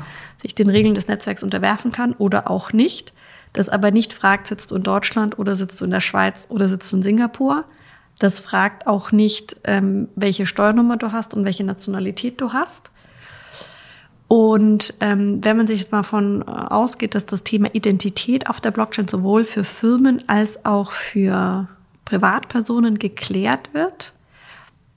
sich 0.41 0.55
den 0.55 0.69
Regeln 0.69 0.95
des 0.95 1.09
Netzwerks 1.09 1.43
unterwerfen 1.43 1.91
kann 1.91 2.13
oder 2.13 2.49
auch 2.49 2.71
nicht 2.71 3.11
das 3.53 3.69
aber 3.69 3.91
nicht 3.91 4.13
fragt, 4.13 4.47
sitzt 4.47 4.71
du 4.71 4.75
in 4.75 4.83
Deutschland 4.83 5.37
oder 5.37 5.55
sitzt 5.55 5.81
du 5.81 5.85
in 5.85 5.91
der 5.91 6.01
Schweiz 6.01 6.47
oder 6.49 6.69
sitzt 6.69 6.91
du 6.91 6.97
in 6.97 7.01
Singapur. 7.01 7.65
Das 8.19 8.39
fragt 8.39 8.87
auch 8.87 9.11
nicht, 9.11 9.57
ähm, 9.63 10.07
welche 10.15 10.45
Steuernummer 10.45 10.97
du 10.97 11.11
hast 11.11 11.33
und 11.33 11.43
welche 11.43 11.63
Nationalität 11.63 12.39
du 12.39 12.53
hast. 12.53 12.91
Und 14.27 14.93
ähm, 15.01 15.43
wenn 15.43 15.57
man 15.57 15.67
sich 15.67 15.81
jetzt 15.81 15.91
mal 15.91 16.03
von 16.03 16.43
äh, 16.43 16.45
ausgeht, 16.45 17.15
dass 17.15 17.25
das 17.25 17.43
Thema 17.43 17.69
Identität 17.73 18.49
auf 18.49 18.61
der 18.61 18.71
Blockchain 18.71 19.07
sowohl 19.07 19.43
für 19.43 19.65
Firmen 19.65 20.23
als 20.29 20.65
auch 20.65 20.93
für 20.93 21.67
Privatpersonen 22.05 22.97
geklärt 22.97 23.73
wird, 23.73 24.13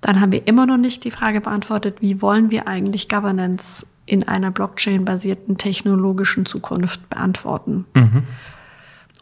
dann 0.00 0.20
haben 0.20 0.30
wir 0.30 0.46
immer 0.46 0.66
noch 0.66 0.76
nicht 0.76 1.02
die 1.02 1.10
Frage 1.10 1.40
beantwortet, 1.40 1.96
wie 2.00 2.22
wollen 2.22 2.50
wir 2.50 2.68
eigentlich 2.68 3.08
Governance 3.08 3.86
in 4.06 4.26
einer 4.28 4.50
Blockchain-basierten 4.50 5.56
technologischen 5.56 6.46
Zukunft 6.46 7.08
beantworten. 7.08 7.86
Mhm. 7.94 8.24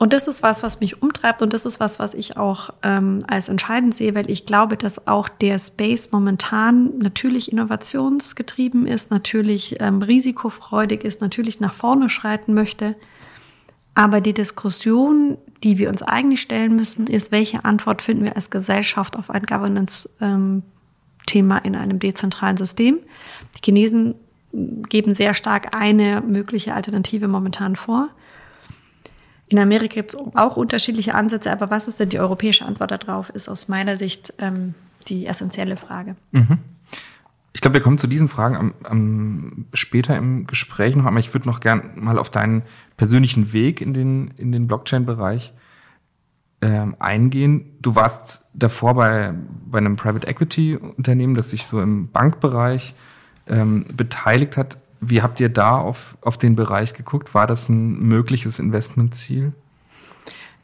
Und 0.03 0.13
das 0.13 0.27
ist 0.27 0.43
was, 0.43 0.65
was 0.65 0.81
mich 0.81 1.01
umtreibt 1.01 1.43
und 1.43 1.53
das 1.53 1.65
ist 1.65 1.79
was, 1.79 2.01
was 2.01 2.13
ich 2.15 2.37
auch 2.37 2.71
ähm, 2.83 3.21
als 3.29 3.49
entscheidend 3.49 3.95
sehe, 3.95 4.17
weil 4.17 4.29
ich 4.29 4.47
glaube, 4.47 4.77
dass 4.77 5.07
auch 5.07 5.29
der 5.29 5.57
Space 5.61 6.09
momentan 6.11 6.99
natürlich 6.99 7.53
innovationsgetrieben 7.53 8.89
ist, 8.89 9.13
natürlich 9.13 9.77
ähm, 9.79 10.03
risikofreudig 10.03 11.05
ist, 11.05 11.21
natürlich 11.21 11.61
nach 11.61 11.73
vorne 11.73 12.09
schreiten 12.09 12.53
möchte. 12.53 12.97
Aber 13.95 14.21
die 14.21 14.35
Diskussion, 14.35 15.39
die 15.63 15.79
wir 15.79 15.89
uns 15.89 16.03
eigentlich 16.03 16.43
stellen 16.43 16.75
müssen, 16.75 17.07
ist, 17.07 17.31
welche 17.31 17.65
Antwort 17.65 18.03
finden 18.03 18.25
wir 18.25 18.35
als 18.35 18.51
Gesellschaft 18.51 19.17
auf 19.17 19.31
ein 19.31 19.45
Governance-Thema 19.45 20.63
ähm, 21.59 21.63
in 21.63 21.77
einem 21.77 22.01
dezentralen 22.01 22.57
System? 22.57 22.99
Die 23.55 23.61
Chinesen 23.65 24.17
geben 24.53 25.15
sehr 25.15 25.35
stark 25.35 25.75
eine 25.77 26.21
mögliche 26.21 26.75
Alternative 26.75 27.29
momentan 27.29 27.77
vor. 27.77 28.09
In 29.49 29.59
Amerika 29.59 29.95
gibt 29.95 30.15
es 30.15 30.21
auch 30.35 30.57
unterschiedliche 30.57 31.15
Ansätze, 31.15 31.53
aber 31.53 31.71
was 31.71 31.89
ist 31.89 32.01
denn 32.01 32.09
die 32.09 32.19
europäische 32.19 32.65
Antwort 32.65 32.91
darauf, 32.91 33.29
ist 33.31 33.49
aus 33.49 33.69
meiner 33.69 33.97
Sicht 33.97 34.33
ähm, 34.39 34.75
die 35.09 35.27
essentielle 35.27 35.77
Frage. 35.77 36.17
Mhm. 36.33 36.59
Ich 37.55 37.61
glaube, 37.61 37.75
wir 37.75 37.83
kommen 37.83 37.99
zu 37.99 38.07
diesen 38.07 38.29
Fragen 38.29 38.57
am, 38.57 38.75
am 38.85 39.67
später 39.75 40.17
im 40.17 40.47
Gespräch 40.47 40.97
noch, 40.97 41.05
aber 41.05 41.19
ich 41.19 41.35
würde 41.35 41.47
noch 41.47 41.61
gern 41.61 41.93
mal 41.97 42.19
auf 42.19 42.31
deinen 42.31 42.63
persönlichen 42.97 43.53
Weg 43.53 43.83
in 43.83 43.93
den, 43.93 44.29
in 44.39 44.53
den 44.53 44.67
Blockchain-Bereich 44.67 45.53
ähm, 46.63 46.97
eingehen. 46.99 47.77
Du 47.83 47.95
warst 47.95 48.47
davor 48.55 48.95
bei, 48.95 49.35
bei 49.67 49.79
einem 49.79 49.97
Private 49.97 50.27
Equity 50.27 50.77
Unternehmen, 50.77 51.35
das 51.35 51.51
sich 51.51 51.67
so 51.67 51.83
im 51.83 52.11
Bankbereich 52.11 52.95
ähm, 53.47 53.87
beteiligt 53.95 54.57
hat. 54.57 54.79
Wie 55.01 55.23
habt 55.23 55.41
ihr 55.41 55.49
da 55.49 55.79
auf, 55.79 56.17
auf 56.21 56.39
den 56.39 56.55
Bereich 56.55 56.95
geguckt? 56.95 57.35
War 57.35 57.47
das 57.47 57.69
ein 57.69 57.99
mögliches 58.01 58.59
Investmentziel? 58.59 59.53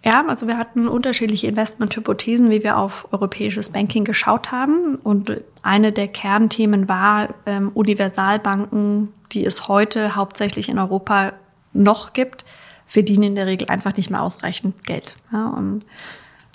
Ja, 0.05 0.25
also 0.29 0.47
wir 0.47 0.57
hatten 0.57 0.87
unterschiedliche 0.87 1.49
Investmenthypothesen, 1.49 2.51
wie 2.51 2.63
wir 2.63 2.79
auf 2.79 3.09
europäisches 3.13 3.71
Banking 3.71 4.05
geschaut 4.05 4.53
haben. 4.53 4.95
Und 4.97 5.41
eine 5.63 5.93
der 5.93 6.07
Kernthemen 6.07 6.89
war 6.89 7.35
ähm, 7.47 7.71
Universalbanken, 7.75 9.13
die 9.33 9.45
es 9.45 9.67
heute 9.67 10.15
hauptsächlich 10.15 10.69
in 10.69 10.79
Europa 10.79 11.33
noch 11.73 12.13
gibt, 12.13 12.45
verdienen 12.87 13.25
in 13.25 13.35
der 13.35 13.47
Regel 13.47 13.69
einfach 13.69 13.97
nicht 13.97 14.09
mehr 14.09 14.23
ausreichend 14.23 14.85
Geld. 14.85 15.17
Ja, 15.33 15.49
und 15.49 15.85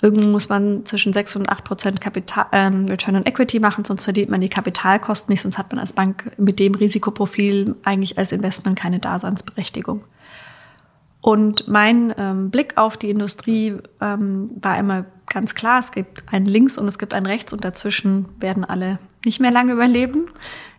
Irgendwo 0.04 0.28
muss 0.28 0.50
man 0.50 0.84
zwischen 0.84 1.14
6 1.14 1.36
und 1.36 1.48
8 1.48 1.64
Prozent 1.64 1.98
Kapital, 1.98 2.44
ähm, 2.52 2.88
Return 2.88 3.16
on 3.16 3.24
Equity 3.24 3.58
machen, 3.58 3.84
sonst 3.86 4.04
verdient 4.04 4.30
man 4.30 4.42
die 4.42 4.50
Kapitalkosten 4.50 5.32
nicht, 5.32 5.40
sonst 5.40 5.56
hat 5.56 5.72
man 5.72 5.78
als 5.78 5.94
Bank 5.94 6.30
mit 6.36 6.60
dem 6.60 6.74
Risikoprofil 6.74 7.74
eigentlich 7.84 8.18
als 8.18 8.30
Investment 8.30 8.78
keine 8.78 8.98
Daseinsberechtigung. 8.98 10.04
Und 11.22 11.68
mein 11.68 12.14
ähm, 12.18 12.50
Blick 12.50 12.76
auf 12.76 12.98
die 12.98 13.08
Industrie 13.08 13.78
ähm, 14.02 14.50
war 14.60 14.78
immer 14.78 15.06
ganz 15.30 15.54
klar, 15.54 15.78
es 15.78 15.90
gibt 15.90 16.30
ein 16.30 16.44
Links 16.44 16.76
und 16.76 16.86
es 16.86 16.98
gibt 16.98 17.14
ein 17.14 17.24
Rechts 17.24 17.54
und 17.54 17.64
dazwischen 17.64 18.26
werden 18.38 18.62
alle 18.62 18.98
nicht 19.24 19.40
mehr 19.40 19.50
lange 19.50 19.72
überleben. 19.72 20.30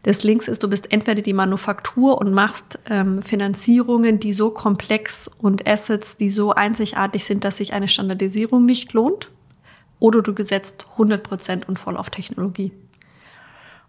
Das 0.04 0.24
Links 0.24 0.48
ist, 0.48 0.62
du 0.62 0.70
bist 0.70 0.92
entweder 0.92 1.22
die 1.22 1.34
Manufaktur 1.34 2.20
und 2.20 2.32
machst 2.32 2.78
ähm, 2.90 3.24
Finanzierungen, 3.24 4.20
die 4.20 4.34
so 4.34 4.52
komplex 4.52 5.30
und 5.40 5.68
Assets, 5.68 6.18
die 6.18 6.30
so 6.30 6.52
einzigartig 6.52 7.26
sind, 7.26 7.44
dass 7.44 7.58
sich 7.58 7.74
eine 7.74 7.88
Standardisierung 7.88 8.66
nicht 8.66 8.94
lohnt. 8.94 9.32
Oder 10.00 10.22
du 10.22 10.34
gesetzt 10.34 10.86
100 10.92 11.24
Prozent 11.24 11.68
und 11.68 11.80
voll 11.80 11.98
auf 11.98 12.10
Technologie. 12.10 12.72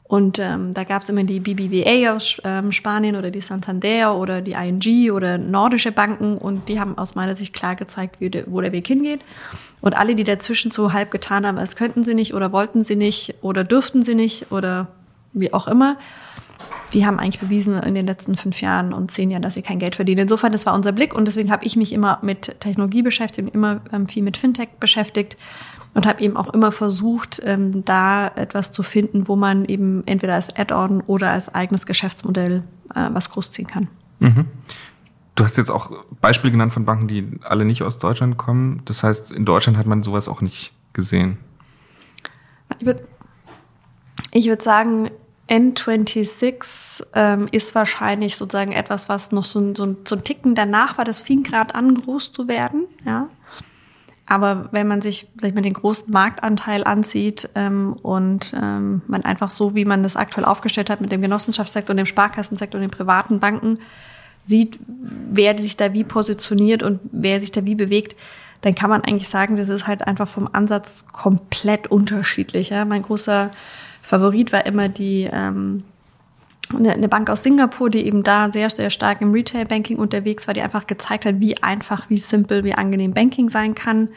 Und 0.08 0.38
ähm, 0.38 0.72
da 0.72 0.84
gab 0.84 1.02
es 1.02 1.08
immer 1.08 1.24
die 1.24 1.40
BBVA 1.40 2.14
aus 2.14 2.40
ähm, 2.44 2.70
Spanien 2.70 3.16
oder 3.16 3.30
die 3.30 3.40
Santander 3.40 4.16
oder 4.16 4.40
die 4.40 4.52
ING 4.52 5.10
oder 5.10 5.36
nordische 5.36 5.90
Banken 5.90 6.38
und 6.38 6.68
die 6.68 6.78
haben 6.78 6.96
aus 6.96 7.16
meiner 7.16 7.34
Sicht 7.34 7.52
klar 7.52 7.74
gezeigt, 7.74 8.20
wie 8.20 8.30
de, 8.30 8.44
wo 8.46 8.60
der 8.60 8.70
Weg 8.70 8.86
hingeht. 8.86 9.20
Und 9.80 9.96
alle, 9.96 10.14
die 10.14 10.24
dazwischen 10.24 10.70
so 10.70 10.92
halb 10.92 11.10
getan 11.10 11.46
haben, 11.46 11.58
als 11.58 11.76
könnten 11.76 12.02
sie 12.02 12.14
nicht 12.14 12.34
oder 12.34 12.52
wollten 12.52 12.82
sie 12.82 12.96
nicht 12.96 13.34
oder 13.42 13.62
dürften 13.64 14.02
sie 14.02 14.14
nicht 14.14 14.50
oder 14.50 14.88
wie 15.32 15.52
auch 15.52 15.68
immer, 15.68 15.98
die 16.92 17.04
haben 17.04 17.18
eigentlich 17.18 17.40
bewiesen 17.40 17.78
in 17.82 17.94
den 17.94 18.06
letzten 18.06 18.36
fünf 18.36 18.60
Jahren 18.60 18.92
und 18.92 19.10
zehn 19.10 19.30
Jahren, 19.30 19.42
dass 19.42 19.54
sie 19.54 19.62
kein 19.62 19.78
Geld 19.78 19.96
verdienen. 19.96 20.22
Insofern, 20.22 20.52
das 20.52 20.66
war 20.66 20.74
unser 20.74 20.92
Blick 20.92 21.14
und 21.14 21.26
deswegen 21.26 21.50
habe 21.50 21.64
ich 21.64 21.76
mich 21.76 21.92
immer 21.92 22.18
mit 22.22 22.60
Technologie 22.60 23.02
beschäftigt 23.02 23.48
und 23.48 23.54
immer 23.54 23.80
ähm, 23.92 24.08
viel 24.08 24.22
mit 24.22 24.36
Fintech 24.36 24.68
beschäftigt 24.80 25.36
und 25.94 26.06
habe 26.06 26.20
eben 26.20 26.36
auch 26.36 26.52
immer 26.52 26.72
versucht, 26.72 27.40
ähm, 27.44 27.84
da 27.84 28.28
etwas 28.28 28.72
zu 28.72 28.82
finden, 28.82 29.28
wo 29.28 29.36
man 29.36 29.64
eben 29.64 30.02
entweder 30.06 30.34
als 30.34 30.54
Add-on 30.54 31.00
oder 31.02 31.30
als 31.30 31.54
eigenes 31.54 31.86
Geschäftsmodell 31.86 32.62
äh, 32.94 33.08
was 33.12 33.30
großziehen 33.30 33.66
kann. 33.68 33.88
Mhm. 34.20 34.46
Du 35.36 35.44
hast 35.44 35.56
jetzt 35.58 35.70
auch 35.70 35.90
Beispiele 36.20 36.50
genannt 36.50 36.72
von 36.72 36.84
Banken, 36.84 37.08
die 37.08 37.38
alle 37.42 37.64
nicht 37.64 37.82
aus 37.82 37.98
Deutschland 37.98 38.38
kommen. 38.38 38.82
Das 38.86 39.02
heißt, 39.02 39.30
in 39.32 39.44
Deutschland 39.44 39.78
hat 39.78 39.86
man 39.86 40.02
sowas 40.02 40.28
auch 40.28 40.40
nicht 40.40 40.72
gesehen. 40.94 41.36
Ich 42.78 42.86
würde 42.86 43.06
ich 44.32 44.46
würd 44.46 44.62
sagen, 44.62 45.10
N26 45.48 47.04
ähm, 47.14 47.48
ist 47.52 47.74
wahrscheinlich 47.74 48.36
sozusagen 48.36 48.72
etwas, 48.72 49.08
was 49.08 49.30
noch 49.30 49.44
so, 49.44 49.74
so, 49.74 49.96
so 50.04 50.16
ein 50.16 50.24
Ticken 50.24 50.54
danach 50.54 50.98
war. 50.98 51.04
Das 51.04 51.20
fing 51.20 51.42
gerade 51.42 51.74
an, 51.74 51.94
groß 51.94 52.32
zu 52.32 52.48
werden. 52.48 52.86
Ja. 53.04 53.28
Aber 54.26 54.70
wenn 54.72 54.88
man 54.88 55.02
sich, 55.02 55.28
sag 55.38 55.50
ich 55.50 55.54
mal, 55.54 55.60
den 55.60 55.74
großen 55.74 56.12
Marktanteil 56.12 56.82
ansieht 56.82 57.48
ähm, 57.54 57.94
und 58.02 58.52
ähm, 58.60 59.02
man 59.06 59.24
einfach 59.24 59.50
so, 59.50 59.76
wie 59.76 59.84
man 59.84 60.02
das 60.02 60.16
aktuell 60.16 60.44
aufgestellt 60.44 60.90
hat 60.90 61.00
mit 61.00 61.12
dem 61.12 61.20
Genossenschaftssektor 61.20 61.92
und 61.92 61.98
dem 61.98 62.06
Sparkassensektor 62.06 62.78
und 62.78 62.82
den 62.82 62.90
privaten 62.90 63.38
Banken 63.38 63.78
sieht, 64.46 64.78
wer 64.86 65.58
sich 65.58 65.76
da 65.76 65.92
wie 65.92 66.04
positioniert 66.04 66.82
und 66.82 67.00
wer 67.10 67.40
sich 67.40 67.52
da 67.52 67.64
wie 67.66 67.74
bewegt, 67.74 68.16
dann 68.62 68.74
kann 68.74 68.90
man 68.90 69.02
eigentlich 69.02 69.28
sagen, 69.28 69.56
das 69.56 69.68
ist 69.68 69.86
halt 69.86 70.06
einfach 70.06 70.28
vom 70.28 70.48
Ansatz 70.52 71.06
komplett 71.12 71.88
unterschiedlich. 71.88 72.70
Ja? 72.70 72.84
Mein 72.84 73.02
großer 73.02 73.50
Favorit 74.02 74.52
war 74.52 74.64
immer 74.66 74.88
die 74.88 75.28
ähm, 75.30 75.84
eine 76.74 77.08
Bank 77.08 77.30
aus 77.30 77.42
Singapur, 77.42 77.90
die 77.90 78.04
eben 78.06 78.22
da 78.22 78.50
sehr, 78.50 78.70
sehr 78.70 78.90
stark 78.90 79.20
im 79.20 79.32
Retail-Banking 79.32 79.98
unterwegs 79.98 80.46
war, 80.46 80.54
die 80.54 80.62
einfach 80.62 80.86
gezeigt 80.86 81.24
hat, 81.24 81.40
wie 81.40 81.62
einfach, 81.62 82.10
wie 82.10 82.18
simpel, 82.18 82.64
wie 82.64 82.74
angenehm 82.74 83.14
Banking 83.14 83.48
sein 83.48 83.74
kann. 83.74 84.08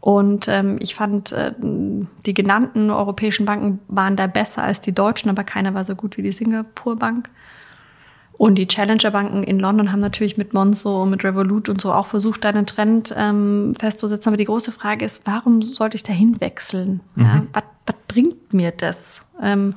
Und 0.00 0.48
ähm, 0.48 0.78
ich 0.80 0.94
fand, 0.94 1.32
äh, 1.32 1.52
die 1.58 2.34
genannten 2.34 2.90
europäischen 2.90 3.46
Banken 3.46 3.80
waren 3.88 4.16
da 4.16 4.26
besser 4.26 4.62
als 4.62 4.80
die 4.80 4.92
deutschen, 4.92 5.30
aber 5.30 5.44
keiner 5.44 5.74
war 5.74 5.84
so 5.84 5.94
gut 5.94 6.16
wie 6.16 6.22
die 6.22 6.32
Singapur-Bank. 6.32 7.30
Und 8.38 8.56
die 8.56 8.66
Challenger-Banken 8.66 9.42
in 9.44 9.58
London 9.58 9.92
haben 9.92 10.00
natürlich 10.00 10.36
mit 10.36 10.52
Monzo 10.52 11.02
und 11.02 11.10
mit 11.10 11.24
Revolut 11.24 11.68
und 11.68 11.80
so 11.80 11.92
auch 11.92 12.06
versucht, 12.06 12.44
da 12.44 12.50
einen 12.50 12.66
Trend 12.66 13.14
ähm, 13.16 13.74
festzusetzen. 13.78 14.28
Aber 14.28 14.36
die 14.36 14.44
große 14.44 14.72
Frage 14.72 15.04
ist, 15.04 15.26
warum 15.26 15.62
sollte 15.62 15.96
ich 15.96 16.02
da 16.02 16.12
hinwechseln? 16.12 17.00
Mhm. 17.14 17.24
Ja, 17.24 17.42
was, 17.52 17.62
was 17.86 17.96
bringt 18.08 18.52
mir 18.52 18.72
das? 18.72 19.22
Ähm, 19.42 19.74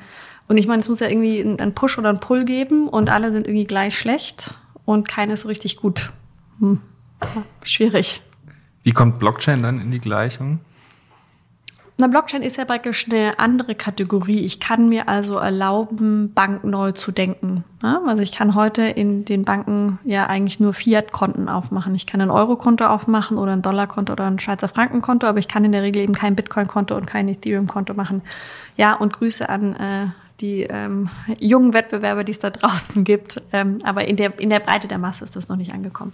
und 0.49 0.57
ich 0.57 0.67
meine, 0.67 0.81
es 0.81 0.89
muss 0.89 0.99
ja 0.99 1.07
irgendwie 1.07 1.41
einen 1.41 1.73
Push 1.73 1.97
oder 1.99 2.09
einen 2.09 2.19
Pull 2.19 2.43
geben 2.43 2.89
und 2.89 3.09
alle 3.09 3.31
sind 3.31 3.47
irgendwie 3.47 3.65
gleich 3.65 3.97
schlecht 3.97 4.55
und 4.83 5.07
keines 5.07 5.47
richtig 5.47 5.77
gut. 5.77 6.11
Hm. 6.59 6.81
schwierig. 7.63 8.21
Wie 8.83 8.91
kommt 8.91 9.19
Blockchain 9.19 9.61
dann 9.61 9.79
in 9.79 9.91
die 9.91 9.99
Gleichung? 9.99 10.59
Na, 11.99 12.07
Blockchain 12.07 12.43
ist 12.43 12.55
ja 12.55 12.63
praktisch 12.63 13.07
eine 13.09 13.39
andere 13.39 13.75
Kategorie. 13.75 14.45
Ich 14.45 14.61
kann 14.61 14.87
mir 14.87 15.09
also 15.09 15.35
erlauben, 15.35 16.33
Bank 16.33 16.63
neu 16.63 16.93
zu 16.93 17.11
denken. 17.11 17.65
Ja, 17.83 17.99
also 18.07 18.23
ich 18.23 18.31
kann 18.31 18.55
heute 18.55 18.83
in 18.83 19.25
den 19.25 19.43
Banken 19.43 19.99
ja 20.05 20.27
eigentlich 20.27 20.61
nur 20.61 20.73
Fiat-Konten 20.73 21.49
aufmachen. 21.49 21.93
Ich 21.95 22.07
kann 22.07 22.21
ein 22.21 22.31
Euro-Konto 22.31 22.85
aufmachen 22.85 23.37
oder 23.37 23.51
ein 23.51 23.61
Dollar-Konto 23.61 24.13
oder 24.13 24.27
ein 24.27 24.39
Schweizer 24.39 24.69
Franken-Konto, 24.69 25.27
aber 25.27 25.39
ich 25.39 25.49
kann 25.49 25.65
in 25.65 25.73
der 25.73 25.83
Regel 25.83 26.01
eben 26.01 26.13
kein 26.13 26.37
Bitcoin-Konto 26.37 26.95
und 26.95 27.05
kein 27.05 27.27
Ethereum-Konto 27.27 27.93
machen. 27.93 28.21
Ja, 28.77 28.93
und 28.93 29.11
Grüße 29.11 29.49
an 29.49 29.75
äh, 29.75 30.05
die 30.39 30.63
ähm, 30.63 31.09
jungen 31.37 31.73
Wettbewerber, 31.73 32.23
die 32.23 32.31
es 32.31 32.39
da 32.39 32.49
draußen 32.49 33.03
gibt. 33.03 33.41
Ähm, 33.51 33.79
aber 33.83 34.07
in 34.07 34.15
der, 34.15 34.39
in 34.39 34.49
der 34.49 34.61
Breite 34.61 34.87
der 34.87 34.99
Masse 34.99 35.25
ist 35.25 35.35
das 35.35 35.49
noch 35.49 35.57
nicht 35.57 35.73
angekommen. 35.73 36.13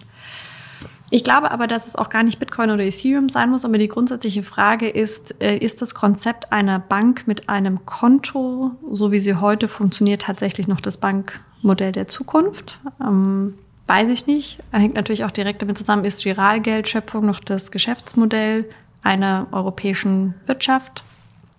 Ich 1.10 1.22
glaube 1.22 1.50
aber, 1.50 1.66
dass 1.66 1.86
es 1.86 1.94
auch 1.94 2.08
gar 2.08 2.24
nicht 2.24 2.38
Bitcoin 2.38 2.70
oder 2.70 2.84
Ethereum 2.84 3.28
sein 3.28 3.50
muss, 3.50 3.64
aber 3.64 3.78
die 3.78 3.88
grundsätzliche 3.88 4.42
Frage 4.42 4.88
ist, 4.88 5.40
äh, 5.40 5.56
ist 5.56 5.80
das 5.80 5.94
Konzept 5.94 6.52
einer 6.52 6.80
Bank 6.80 7.28
mit 7.28 7.48
einem 7.48 7.86
Konto, 7.86 8.72
so 8.90 9.12
wie 9.12 9.20
sie 9.20 9.36
heute 9.36 9.68
funktioniert, 9.68 10.22
tatsächlich 10.22 10.66
noch 10.66 10.80
das 10.80 10.96
Bankmodell 10.96 11.92
der 11.92 12.08
Zukunft? 12.08 12.80
Ähm, 13.00 13.54
weiß 13.86 14.08
ich 14.08 14.26
nicht. 14.26 14.58
Hängt 14.72 14.94
natürlich 14.94 15.24
auch 15.24 15.30
direkt 15.30 15.62
damit 15.62 15.78
zusammen, 15.78 16.04
ist 16.04 16.24
Giralgeldschöpfung 16.24 17.24
noch 17.24 17.38
das 17.38 17.70
Geschäftsmodell 17.70 18.68
einer 19.02 19.46
europäischen 19.52 20.34
Wirtschaft? 20.46 21.04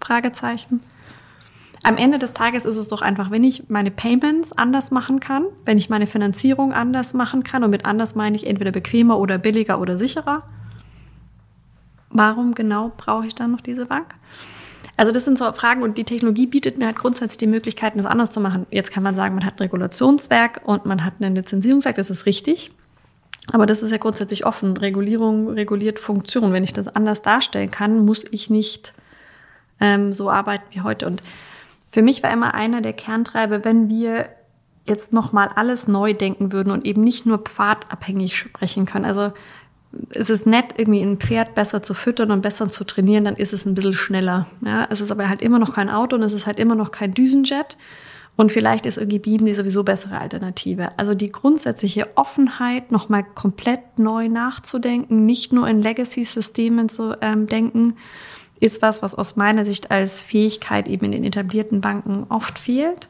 Fragezeichen. 0.01 0.81
Am 1.83 1.97
Ende 1.97 2.19
des 2.19 2.33
Tages 2.33 2.65
ist 2.65 2.77
es 2.77 2.87
doch 2.87 3.01
einfach, 3.01 3.31
wenn 3.31 3.43
ich 3.43 3.69
meine 3.69 3.91
Payments 3.91 4.51
anders 4.51 4.91
machen 4.91 5.19
kann, 5.19 5.45
wenn 5.63 5.77
ich 5.77 5.89
meine 5.89 6.07
Finanzierung 6.07 6.73
anders 6.73 7.13
machen 7.13 7.43
kann, 7.43 7.63
und 7.63 7.69
mit 7.69 7.85
anders 7.85 8.15
meine 8.15 8.35
ich 8.35 8.47
entweder 8.47 8.71
bequemer 8.71 9.19
oder 9.19 9.37
billiger 9.37 9.79
oder 9.79 9.97
sicherer, 9.97 10.43
warum 12.09 12.55
genau 12.55 12.91
brauche 12.97 13.27
ich 13.27 13.35
dann 13.35 13.51
noch 13.51 13.61
diese 13.61 13.85
Bank? 13.85 14.15
Also 14.97 15.11
das 15.11 15.25
sind 15.25 15.37
so 15.37 15.51
Fragen 15.53 15.83
und 15.83 15.99
die 15.99 16.03
Technologie 16.03 16.47
bietet 16.47 16.79
mir 16.79 16.87
halt 16.87 16.97
grundsätzlich 16.97 17.37
die 17.37 17.47
Möglichkeiten, 17.47 17.99
das 17.99 18.07
anders 18.07 18.31
zu 18.31 18.39
machen. 18.41 18.65
Jetzt 18.71 18.91
kann 18.91 19.03
man 19.03 19.15
sagen, 19.15 19.35
man 19.35 19.45
hat 19.45 19.55
ein 19.55 19.63
Regulationswerk 19.63 20.61
und 20.65 20.87
man 20.87 21.05
hat 21.05 21.21
ein 21.21 21.35
Lizenzierungswerk, 21.35 21.95
das 21.97 22.09
ist 22.09 22.25
richtig. 22.25 22.71
Aber 23.51 23.67
das 23.67 23.83
ist 23.83 23.91
ja 23.91 23.97
grundsätzlich 23.97 24.45
offen. 24.45 24.75
Regulierung 24.75 25.49
reguliert 25.49 25.99
Funktion. 25.99 26.51
Wenn 26.51 26.63
ich 26.63 26.73
das 26.73 26.87
anders 26.87 27.21
darstellen 27.21 27.69
kann, 27.69 28.03
muss 28.05 28.25
ich 28.31 28.49
nicht 28.49 28.93
ähm, 29.79 30.13
so 30.13 30.29
arbeiten 30.29 30.65
wie 30.71 30.81
heute. 30.81 31.05
Und 31.05 31.21
für 31.91 32.01
mich 32.01 32.23
war 32.23 32.31
immer 32.31 32.53
einer 32.53 32.81
der 32.81 32.93
Kerntreiber, 32.93 33.63
wenn 33.63 33.89
wir 33.89 34.29
jetzt 34.85 35.13
nochmal 35.13 35.49
alles 35.55 35.87
neu 35.87 36.13
denken 36.13 36.51
würden 36.51 36.71
und 36.71 36.85
eben 36.85 37.03
nicht 37.03 37.25
nur 37.25 37.39
pfadabhängig 37.39 38.37
sprechen 38.37 38.85
können. 38.85 39.05
Also 39.05 39.31
es 40.09 40.29
ist 40.29 40.45
nett, 40.45 40.75
irgendwie 40.77 41.01
ein 41.01 41.17
Pferd 41.17 41.55
besser 41.55 41.81
zu 41.83 41.93
füttern 41.93 42.31
und 42.31 42.41
besser 42.41 42.69
zu 42.69 42.83
trainieren, 42.83 43.25
dann 43.25 43.35
ist 43.35 43.53
es 43.53 43.65
ein 43.65 43.73
bisschen 43.73 43.93
schneller. 43.93 44.47
Ja, 44.61 44.87
es 44.89 45.01
ist 45.01 45.11
aber 45.11 45.29
halt 45.29 45.41
immer 45.41 45.59
noch 45.59 45.73
kein 45.73 45.89
Auto 45.89 46.15
und 46.15 46.23
es 46.23 46.33
ist 46.33 46.47
halt 46.47 46.59
immer 46.59 46.75
noch 46.75 46.91
kein 46.91 47.13
Düsenjet. 47.13 47.77
Und 48.35 48.51
vielleicht 48.51 48.85
ist 48.85 48.97
irgendwie 48.97 49.17
Bieben 49.17 49.47
die 49.47 49.55
sowieso 49.55 49.83
bessere 49.83 50.19
Alternative. 50.19 50.91
Also 50.97 51.15
die 51.15 51.31
grundsätzliche 51.31 52.15
Offenheit, 52.15 52.91
nochmal 52.91 53.23
komplett 53.23 53.97
neu 53.97 54.29
nachzudenken, 54.29 55.25
nicht 55.25 55.51
nur 55.51 55.67
in 55.67 55.81
Legacy-Systemen 55.81 56.87
zu 56.87 57.15
ähm, 57.21 57.47
denken, 57.47 57.95
ist 58.59 58.81
was, 58.81 59.01
was 59.01 59.15
aus 59.15 59.35
meiner 59.35 59.65
Sicht 59.65 59.91
als 59.91 60.21
Fähigkeit 60.21 60.87
eben 60.87 61.05
in 61.05 61.11
den 61.11 61.23
etablierten 61.23 61.81
Banken 61.81 62.25
oft 62.29 62.59
fehlt. 62.59 63.07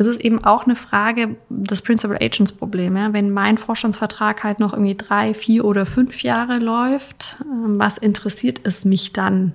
Es 0.00 0.06
ist 0.06 0.20
eben 0.20 0.44
auch 0.44 0.64
eine 0.64 0.76
Frage 0.76 1.36
des 1.48 1.82
Principal 1.82 2.18
Agents 2.20 2.52
Problem. 2.52 2.96
Ja? 2.96 3.12
Wenn 3.12 3.30
mein 3.30 3.58
Vorstandsvertrag 3.58 4.44
halt 4.44 4.60
noch 4.60 4.72
irgendwie 4.72 4.94
drei, 4.94 5.34
vier 5.34 5.64
oder 5.64 5.86
fünf 5.86 6.22
Jahre 6.22 6.58
läuft, 6.58 7.36
ähm, 7.42 7.78
was 7.78 7.98
interessiert 7.98 8.60
es 8.62 8.84
mich 8.84 9.12
dann? 9.12 9.52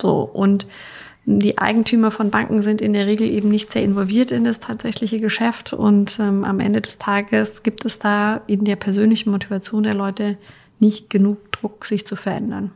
So 0.00 0.20
und 0.20 0.66
die 1.28 1.58
Eigentümer 1.58 2.12
von 2.12 2.30
Banken 2.30 2.62
sind 2.62 2.80
in 2.80 2.92
der 2.92 3.06
Regel 3.06 3.28
eben 3.28 3.48
nicht 3.48 3.72
sehr 3.72 3.82
involviert 3.82 4.30
in 4.30 4.44
das 4.44 4.60
tatsächliche 4.60 5.18
Geschäft 5.18 5.72
und 5.72 6.20
ähm, 6.20 6.44
am 6.44 6.60
Ende 6.60 6.80
des 6.80 6.98
Tages 6.98 7.64
gibt 7.64 7.84
es 7.84 7.98
da 7.98 8.42
in 8.46 8.64
der 8.64 8.76
persönlichen 8.76 9.32
Motivation 9.32 9.82
der 9.82 9.94
Leute 9.94 10.38
nicht 10.78 11.10
genug 11.10 11.50
Druck, 11.50 11.84
sich 11.84 12.06
zu 12.06 12.14
verändern. 12.14 12.70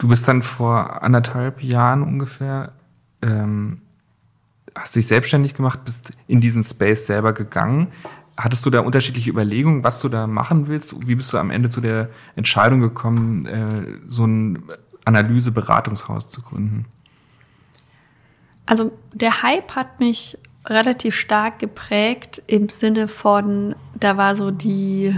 Du 0.00 0.08
bist 0.08 0.26
dann 0.26 0.40
vor 0.40 1.02
anderthalb 1.02 1.62
Jahren 1.62 2.02
ungefähr, 2.02 2.72
ähm, 3.20 3.82
hast 4.74 4.96
dich 4.96 5.06
selbstständig 5.06 5.52
gemacht, 5.52 5.84
bist 5.84 6.12
in 6.26 6.40
diesen 6.40 6.64
Space 6.64 7.06
selber 7.06 7.34
gegangen. 7.34 7.88
Hattest 8.34 8.64
du 8.64 8.70
da 8.70 8.80
unterschiedliche 8.80 9.28
Überlegungen, 9.28 9.84
was 9.84 10.00
du 10.00 10.08
da 10.08 10.26
machen 10.26 10.68
willst? 10.68 11.06
Wie 11.06 11.16
bist 11.16 11.30
du 11.34 11.36
am 11.36 11.50
Ende 11.50 11.68
zu 11.68 11.82
der 11.82 12.08
Entscheidung 12.34 12.80
gekommen, 12.80 13.44
äh, 13.44 13.98
so 14.06 14.24
ein 14.24 14.62
Analyse-Beratungshaus 15.04 16.30
zu 16.30 16.40
gründen? 16.40 16.86
Also 18.64 18.92
der 19.12 19.42
Hype 19.42 19.76
hat 19.76 20.00
mich 20.00 20.38
relativ 20.64 21.14
stark 21.14 21.58
geprägt 21.58 22.42
im 22.46 22.70
Sinne 22.70 23.06
von, 23.06 23.74
da 23.94 24.16
war 24.16 24.34
so 24.34 24.50
die 24.50 25.14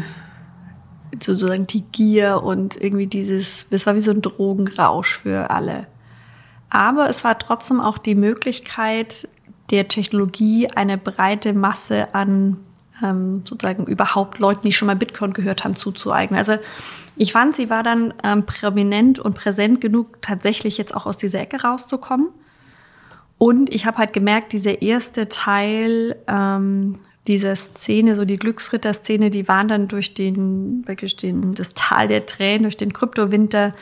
sozusagen 1.21 1.67
die 1.67 1.83
Gier 1.83 2.43
und 2.43 2.81
irgendwie 2.81 3.07
dieses, 3.07 3.67
es 3.71 3.87
war 3.87 3.95
wie 3.95 4.01
so 4.01 4.11
ein 4.11 4.23
Drogenrausch 4.23 5.19
für 5.19 5.51
alle. 5.51 5.87
Aber 6.71 7.09
es 7.11 7.23
war 7.25 7.39
trotzdem 7.39 7.81
auch 7.81 7.99
die 7.99 8.15
Möglichkeit 8.15 9.29
der 9.71 9.89
Technologie 9.89 10.69
eine 10.71 10.99
breite 10.99 11.53
Masse 11.53 12.15
an 12.15 12.59
ähm, 13.03 13.43
sozusagen 13.45 13.87
überhaupt 13.87 14.39
Leuten, 14.39 14.67
die 14.67 14.73
schon 14.73 14.87
mal 14.87 14.97
Bitcoin 14.97 15.33
gehört 15.33 15.65
haben, 15.65 15.77
zuzueignen. 15.77 16.39
Also 16.39 16.57
ich 17.17 17.33
fand, 17.33 17.55
sie 17.55 17.69
war 17.69 17.83
dann 17.83 18.15
ähm, 18.23 18.47
prominent 18.47 19.19
und 19.19 19.35
präsent 19.35 19.81
genug, 19.81 20.23
tatsächlich 20.23 20.79
jetzt 20.79 20.95
auch 20.95 21.07
aus 21.07 21.19
dieser 21.19 21.41
Ecke 21.41 21.63
rauszukommen. 21.63 22.29
Und 23.39 23.75
ich 23.75 23.87
habe 23.87 23.99
halt 23.99 24.13
gemerkt, 24.13 24.53
dieser 24.53 24.83
erste 24.83 25.29
Teil 25.29 26.17
ähm, 26.29 26.99
dieser 27.29 27.55
Szene, 27.55 28.15
so 28.15 28.25
die 28.25 28.39
Glücksritter-Szene, 28.39 29.31
die 29.31 29.47
waren 29.47 29.69
dann 29.69 29.89
durch 29.89 30.15
den, 30.15 30.87
wirklich 30.87 31.17
den, 31.17 31.55
das 31.55 31.75
Tal 31.75 32.09
der 32.09 32.27
Tränen, 32.27 32.63
durch 32.65 32.77
den 32.77 32.93
Kryptowinter 32.93 33.75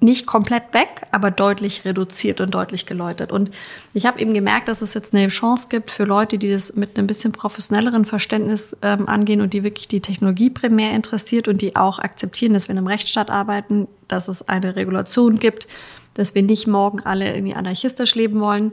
nicht 0.00 0.26
komplett 0.26 0.74
weg, 0.74 1.06
aber 1.10 1.30
deutlich 1.30 1.84
reduziert 1.84 2.40
und 2.40 2.54
deutlich 2.54 2.86
geläutert. 2.86 3.32
Und 3.32 3.50
ich 3.94 4.04
habe 4.04 4.20
eben 4.20 4.34
gemerkt, 4.34 4.68
dass 4.68 4.82
es 4.82 4.94
jetzt 4.94 5.14
eine 5.14 5.28
Chance 5.28 5.68
gibt 5.70 5.90
für 5.90 6.04
Leute, 6.04 6.38
die 6.38 6.50
das 6.50 6.76
mit 6.76 6.96
einem 6.96 7.06
bisschen 7.06 7.32
professionelleren 7.32 8.04
Verständnis 8.04 8.76
ähm, 8.82 9.08
angehen 9.08 9.40
und 9.40 9.54
die 9.54 9.64
wirklich 9.64 9.88
die 9.88 10.00
Technologie 10.00 10.50
primär 10.50 10.92
interessiert 10.92 11.48
und 11.48 11.62
die 11.62 11.76
auch 11.76 11.98
akzeptieren, 11.98 12.52
dass 12.52 12.68
wir 12.68 12.72
in 12.72 12.78
einem 12.78 12.86
Rechtsstaat 12.86 13.30
arbeiten, 13.30 13.88
dass 14.06 14.28
es 14.28 14.46
eine 14.48 14.76
Regulation 14.76 15.38
gibt, 15.38 15.66
dass 16.14 16.34
wir 16.34 16.42
nicht 16.42 16.66
morgen 16.66 17.00
alle 17.00 17.34
irgendwie 17.34 17.54
anarchistisch 17.54 18.14
leben 18.14 18.40
wollen. 18.40 18.72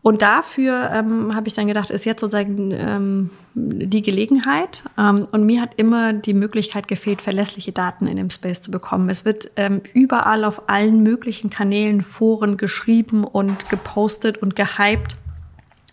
Und 0.00 0.22
dafür 0.22 0.90
ähm, 0.92 1.34
habe 1.34 1.48
ich 1.48 1.54
dann 1.54 1.66
gedacht, 1.66 1.90
ist 1.90 2.04
jetzt 2.04 2.20
sozusagen 2.20 2.70
ähm, 2.70 3.30
die 3.54 4.00
Gelegenheit. 4.00 4.84
Ähm, 4.96 5.26
und 5.32 5.44
mir 5.44 5.60
hat 5.60 5.70
immer 5.76 6.12
die 6.12 6.34
Möglichkeit 6.34 6.86
gefehlt, 6.86 7.20
verlässliche 7.20 7.72
Daten 7.72 8.06
in 8.06 8.16
dem 8.16 8.30
Space 8.30 8.62
zu 8.62 8.70
bekommen. 8.70 9.08
Es 9.08 9.24
wird 9.24 9.50
ähm, 9.56 9.82
überall 9.94 10.44
auf 10.44 10.68
allen 10.68 11.02
möglichen 11.02 11.50
Kanälen, 11.50 12.00
Foren 12.00 12.56
geschrieben 12.56 13.24
und 13.24 13.68
gepostet 13.68 14.38
und 14.38 14.54
gehypt. 14.54 15.16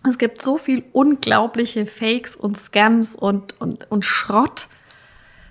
Es 0.08 0.18
gibt 0.18 0.40
so 0.40 0.56
viel 0.56 0.84
unglaubliche 0.92 1.84
Fakes 1.84 2.36
und 2.36 2.56
Scams 2.56 3.16
und, 3.16 3.60
und, 3.60 3.90
und 3.90 4.04
Schrott, 4.04 4.68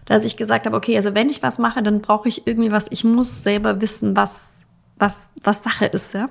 dass 0.06 0.24
ich 0.24 0.38
gesagt 0.38 0.66
habe, 0.66 0.78
okay, 0.78 0.96
also 0.96 1.14
wenn 1.14 1.30
ich 1.30 1.44
was 1.44 1.58
mache, 1.58 1.84
dann 1.84 2.00
brauche 2.00 2.30
ich 2.30 2.48
irgendwie 2.48 2.72
was. 2.72 2.86
Ich 2.90 3.04
muss 3.04 3.44
selber 3.44 3.82
wissen, 3.82 4.16
was, 4.16 4.55
was, 4.98 5.32
was 5.44 5.64
Sache 5.64 5.86
ist, 5.86 6.14
ja. 6.14 6.30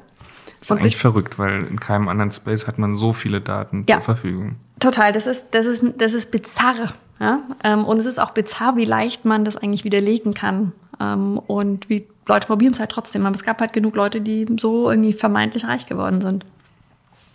Das 0.61 0.71
ist 0.71 0.73
eigentlich 0.73 0.97
verrückt, 0.97 1.39
weil 1.39 1.63
in 1.65 1.79
keinem 1.79 2.09
anderen 2.09 2.31
Space 2.31 2.67
hat 2.67 2.79
man 2.79 2.95
so 2.95 3.13
viele 3.13 3.41
Daten 3.41 3.85
ja, 3.89 3.97
zur 3.97 4.05
Verfügung. 4.05 4.57
Total, 4.81 5.13
das 5.13 5.27
ist, 5.27 5.49
das 5.53 5.67
ist, 5.67 5.85
das 5.99 6.15
ist 6.15 6.31
bizarr. 6.31 6.95
Ja? 7.21 7.41
Ähm, 7.63 7.85
und 7.85 7.99
es 7.99 8.07
ist 8.07 8.19
auch 8.19 8.31
bizarr, 8.31 8.77
wie 8.77 8.85
leicht 8.85 9.25
man 9.25 9.45
das 9.45 9.57
eigentlich 9.57 9.85
widerlegen 9.85 10.35
kann. 10.35 10.73
Ähm, 11.01 11.39
und 11.39 11.89
wie 11.89 12.07
Leute 12.27 12.47
probieren 12.47 12.73
es 12.73 12.81
halt 12.81 12.91
trotzdem. 12.91 13.27
Aber 13.27 13.35
es 13.35 13.45
gab 13.45 13.61
halt 13.61 13.73
genug 13.73 13.95
Leute, 13.95 14.21
die 14.21 14.47
so 14.59 14.91
irgendwie 14.91 15.13
vermeintlich 15.13 15.67
reich 15.67 15.87
geworden 15.87 16.21
sind. 16.21 16.45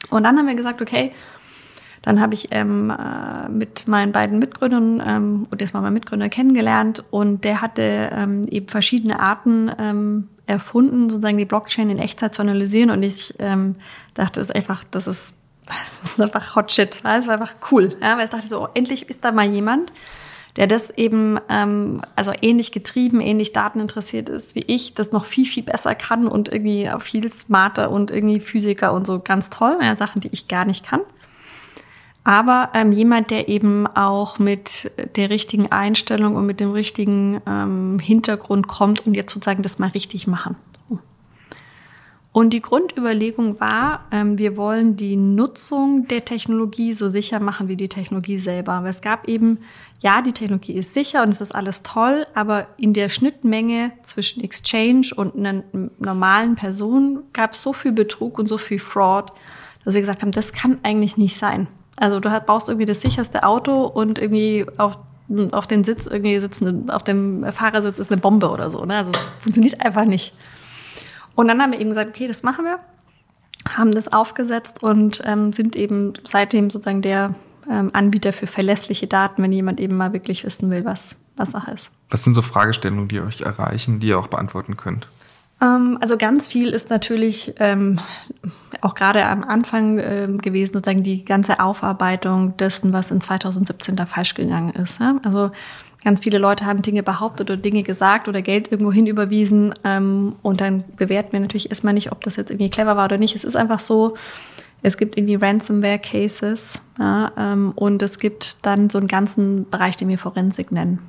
Und 0.09 0.23
dann 0.23 0.37
haben 0.37 0.47
wir 0.47 0.55
gesagt, 0.55 0.81
okay, 0.81 1.11
dann 2.01 2.21
habe 2.21 2.33
ich 2.33 2.47
ähm, 2.51 2.89
äh, 2.91 3.49
mit 3.49 3.87
meinen 3.87 4.11
beiden 4.11 4.39
Mitgründern 4.39 5.03
ähm, 5.05 5.47
und 5.51 5.61
jetzt 5.61 5.73
mal 5.73 5.81
meinen 5.81 5.93
Mitgründer 5.93 6.29
kennengelernt 6.29 7.03
und 7.11 7.43
der 7.43 7.61
hatte 7.61 8.09
ähm, 8.13 8.43
eben 8.49 8.67
verschiedene 8.69 9.19
Arten 9.19 9.69
ähm, 9.77 10.29
erfunden, 10.49 11.09
sozusagen 11.09 11.37
die 11.37 11.45
Blockchain 11.45 11.89
in 11.89 11.99
Echtzeit 11.99 12.33
zu 12.33 12.41
analysieren. 12.41 12.89
Und 12.89 13.03
ich 13.03 13.35
ähm, 13.39 13.75
dachte, 14.15 14.41
es 14.41 14.51
einfach, 14.51 14.83
das 14.91 15.07
ist, 15.07 15.35
das 16.03 16.11
ist 16.13 16.21
einfach 16.21 16.55
Hot 16.55 16.71
Shit. 16.71 17.01
Es 17.03 17.27
war 17.27 17.35
einfach 17.35 17.55
cool. 17.71 17.95
Ja? 18.01 18.17
Weil 18.17 18.25
ich 18.25 18.31
dachte 18.31 18.47
so, 18.47 18.63
oh, 18.63 18.67
endlich 18.73 19.09
ist 19.09 19.23
da 19.23 19.31
mal 19.31 19.47
jemand, 19.47 19.93
der 20.55 20.67
das 20.67 20.89
eben, 20.91 21.39
ähm, 21.47 22.01
also 22.15 22.33
ähnlich 22.41 22.71
getrieben, 22.71 23.21
ähnlich 23.21 23.53
dateninteressiert 23.53 24.29
ist 24.29 24.55
wie 24.55 24.63
ich, 24.65 24.95
das 24.95 25.11
noch 25.11 25.25
viel, 25.25 25.45
viel 25.45 25.63
besser 25.63 25.93
kann 25.93 26.27
und 26.27 26.49
irgendwie 26.49 26.89
viel 26.99 27.29
smarter 27.31 27.91
und 27.91 28.09
irgendwie 28.11 28.39
Physiker 28.39 28.93
und 28.93 29.05
so 29.05 29.19
ganz 29.19 29.49
toll. 29.49 29.77
Ja, 29.81 29.95
Sachen, 29.95 30.21
die 30.21 30.29
ich 30.31 30.47
gar 30.47 30.65
nicht 30.65 30.85
kann 30.85 31.01
aber 32.23 32.69
ähm, 32.73 32.91
jemand, 32.91 33.31
der 33.31 33.47
eben 33.47 33.87
auch 33.87 34.39
mit 34.39 34.91
der 35.15 35.29
richtigen 35.29 35.71
Einstellung 35.71 36.35
und 36.35 36.45
mit 36.45 36.59
dem 36.59 36.71
richtigen 36.71 37.41
ähm, 37.47 37.99
Hintergrund 37.99 38.67
kommt 38.67 39.07
und 39.07 39.13
jetzt 39.13 39.33
sozusagen 39.33 39.63
das 39.63 39.79
mal 39.79 39.89
richtig 39.89 40.27
machen. 40.27 40.55
Und 42.31 42.51
die 42.51 42.61
Grundüberlegung 42.61 43.59
war, 43.59 44.05
ähm, 44.11 44.37
wir 44.37 44.55
wollen 44.55 44.95
die 44.95 45.15
Nutzung 45.15 46.07
der 46.07 46.25
Technologie 46.25 46.93
so 46.93 47.09
sicher 47.09 47.39
machen 47.39 47.67
wie 47.67 47.75
die 47.75 47.89
Technologie 47.89 48.37
selber. 48.37 48.73
Aber 48.73 48.89
es 48.89 49.01
gab 49.01 49.27
eben, 49.27 49.59
ja, 49.99 50.21
die 50.21 50.31
Technologie 50.31 50.73
ist 50.73 50.93
sicher 50.93 51.23
und 51.23 51.29
es 51.29 51.41
ist 51.41 51.53
alles 51.53 51.81
toll, 51.81 52.27
aber 52.35 52.67
in 52.77 52.93
der 52.93 53.09
Schnittmenge 53.09 53.91
zwischen 54.03 54.43
Exchange 54.43 55.09
und 55.15 55.35
einer 55.35 55.63
normalen 55.97 56.55
Person 56.55 57.23
gab 57.33 57.53
es 57.53 57.63
so 57.63 57.73
viel 57.73 57.93
Betrug 57.93 58.37
und 58.37 58.47
so 58.47 58.59
viel 58.59 58.79
Fraud, 58.79 59.33
dass 59.83 59.95
wir 59.95 60.01
gesagt 60.01 60.21
haben, 60.21 60.31
das 60.31 60.53
kann 60.53 60.77
eigentlich 60.83 61.17
nicht 61.17 61.35
sein. 61.35 61.67
Also 61.99 62.19
du 62.19 62.29
brauchst 62.45 62.69
irgendwie 62.69 62.85
das 62.85 63.01
sicherste 63.01 63.43
Auto 63.43 63.83
und 63.83 64.19
irgendwie 64.19 64.65
auf, 64.77 64.97
auf 65.51 65.67
den 65.67 65.83
Sitz 65.83 66.07
irgendwie 66.07 66.39
sitzen, 66.39 66.89
auf 66.89 67.03
dem 67.03 67.45
Fahrersitz 67.51 67.99
ist 67.99 68.11
eine 68.11 68.21
Bombe 68.21 68.49
oder 68.49 68.71
so. 68.71 68.85
Ne? 68.85 68.95
Also 68.95 69.11
es 69.11 69.21
funktioniert 69.39 69.85
einfach 69.85 70.05
nicht. 70.05 70.33
Und 71.35 71.47
dann 71.47 71.61
haben 71.61 71.71
wir 71.71 71.79
eben 71.79 71.89
gesagt, 71.89 72.09
okay, 72.09 72.27
das 72.27 72.43
machen 72.43 72.65
wir, 72.65 72.79
haben 73.69 73.91
das 73.91 74.11
aufgesetzt 74.11 74.81
und 74.81 75.21
ähm, 75.25 75.53
sind 75.53 75.75
eben 75.75 76.13
seitdem 76.23 76.69
sozusagen 76.69 77.01
der 77.01 77.35
ähm, 77.69 77.91
Anbieter 77.93 78.33
für 78.33 78.47
verlässliche 78.47 79.07
Daten, 79.07 79.43
wenn 79.43 79.51
jemand 79.51 79.79
eben 79.79 79.95
mal 79.95 80.13
wirklich 80.13 80.43
wissen 80.43 80.69
will, 80.71 80.85
was, 80.85 81.17
was 81.35 81.51
Sache 81.51 81.71
ist. 81.71 81.91
Was 82.09 82.23
sind 82.23 82.33
so 82.33 82.41
Fragestellungen, 82.41 83.07
die 83.07 83.19
euch 83.19 83.41
erreichen, 83.41 83.99
die 83.99 84.07
ihr 84.07 84.19
auch 84.19 84.27
beantworten 84.27 84.77
könnt? 84.77 85.07
Ähm, 85.61 85.97
also 86.01 86.17
ganz 86.17 86.47
viel 86.47 86.69
ist 86.69 86.89
natürlich 86.89 87.53
ähm, 87.59 87.99
auch 88.81 88.95
gerade 88.95 89.25
am 89.25 89.43
Anfang 89.43 89.99
ähm, 89.99 90.37
gewesen, 90.39 90.73
sozusagen 90.73 91.03
die 91.03 91.25
ganze 91.25 91.59
Aufarbeitung 91.59 92.55
dessen, 92.57 92.93
was 92.93 93.11
in 93.11 93.21
2017 93.21 93.95
da 93.95 94.05
falsch 94.05 94.35
gegangen 94.35 94.69
ist. 94.69 94.99
Ja? 94.99 95.19
Also 95.23 95.51
ganz 96.03 96.21
viele 96.21 96.37
Leute 96.37 96.65
haben 96.65 96.81
Dinge 96.81 97.03
behauptet 97.03 97.49
oder 97.49 97.57
Dinge 97.57 97.83
gesagt 97.83 98.27
oder 98.27 98.41
Geld 98.41 98.71
irgendwo 98.71 98.91
hin 98.91 99.05
überwiesen 99.05 99.73
ähm, 99.83 100.35
und 100.41 100.61
dann 100.61 100.83
bewerten 100.95 101.33
wir 101.33 101.39
natürlich 101.41 101.69
erstmal 101.69 101.93
nicht, 101.93 102.11
ob 102.11 102.23
das 102.23 102.37
jetzt 102.37 102.51
irgendwie 102.51 102.69
clever 102.69 102.95
war 102.95 103.05
oder 103.05 103.17
nicht. 103.17 103.35
Es 103.35 103.43
ist 103.43 103.55
einfach 103.55 103.79
so, 103.79 104.15
Es 104.81 104.97
gibt 104.97 105.17
irgendwie 105.17 105.35
Ransomware-Cases 105.35 106.81
ja, 106.97 107.31
ähm, 107.37 107.73
und 107.75 108.01
es 108.01 108.17
gibt 108.17 108.65
dann 108.65 108.89
so 108.89 108.97
einen 108.97 109.09
ganzen 109.09 109.69
Bereich, 109.69 109.97
den 109.97 110.07
wir 110.07 110.17
Forensik 110.17 110.71
nennen. 110.71 110.99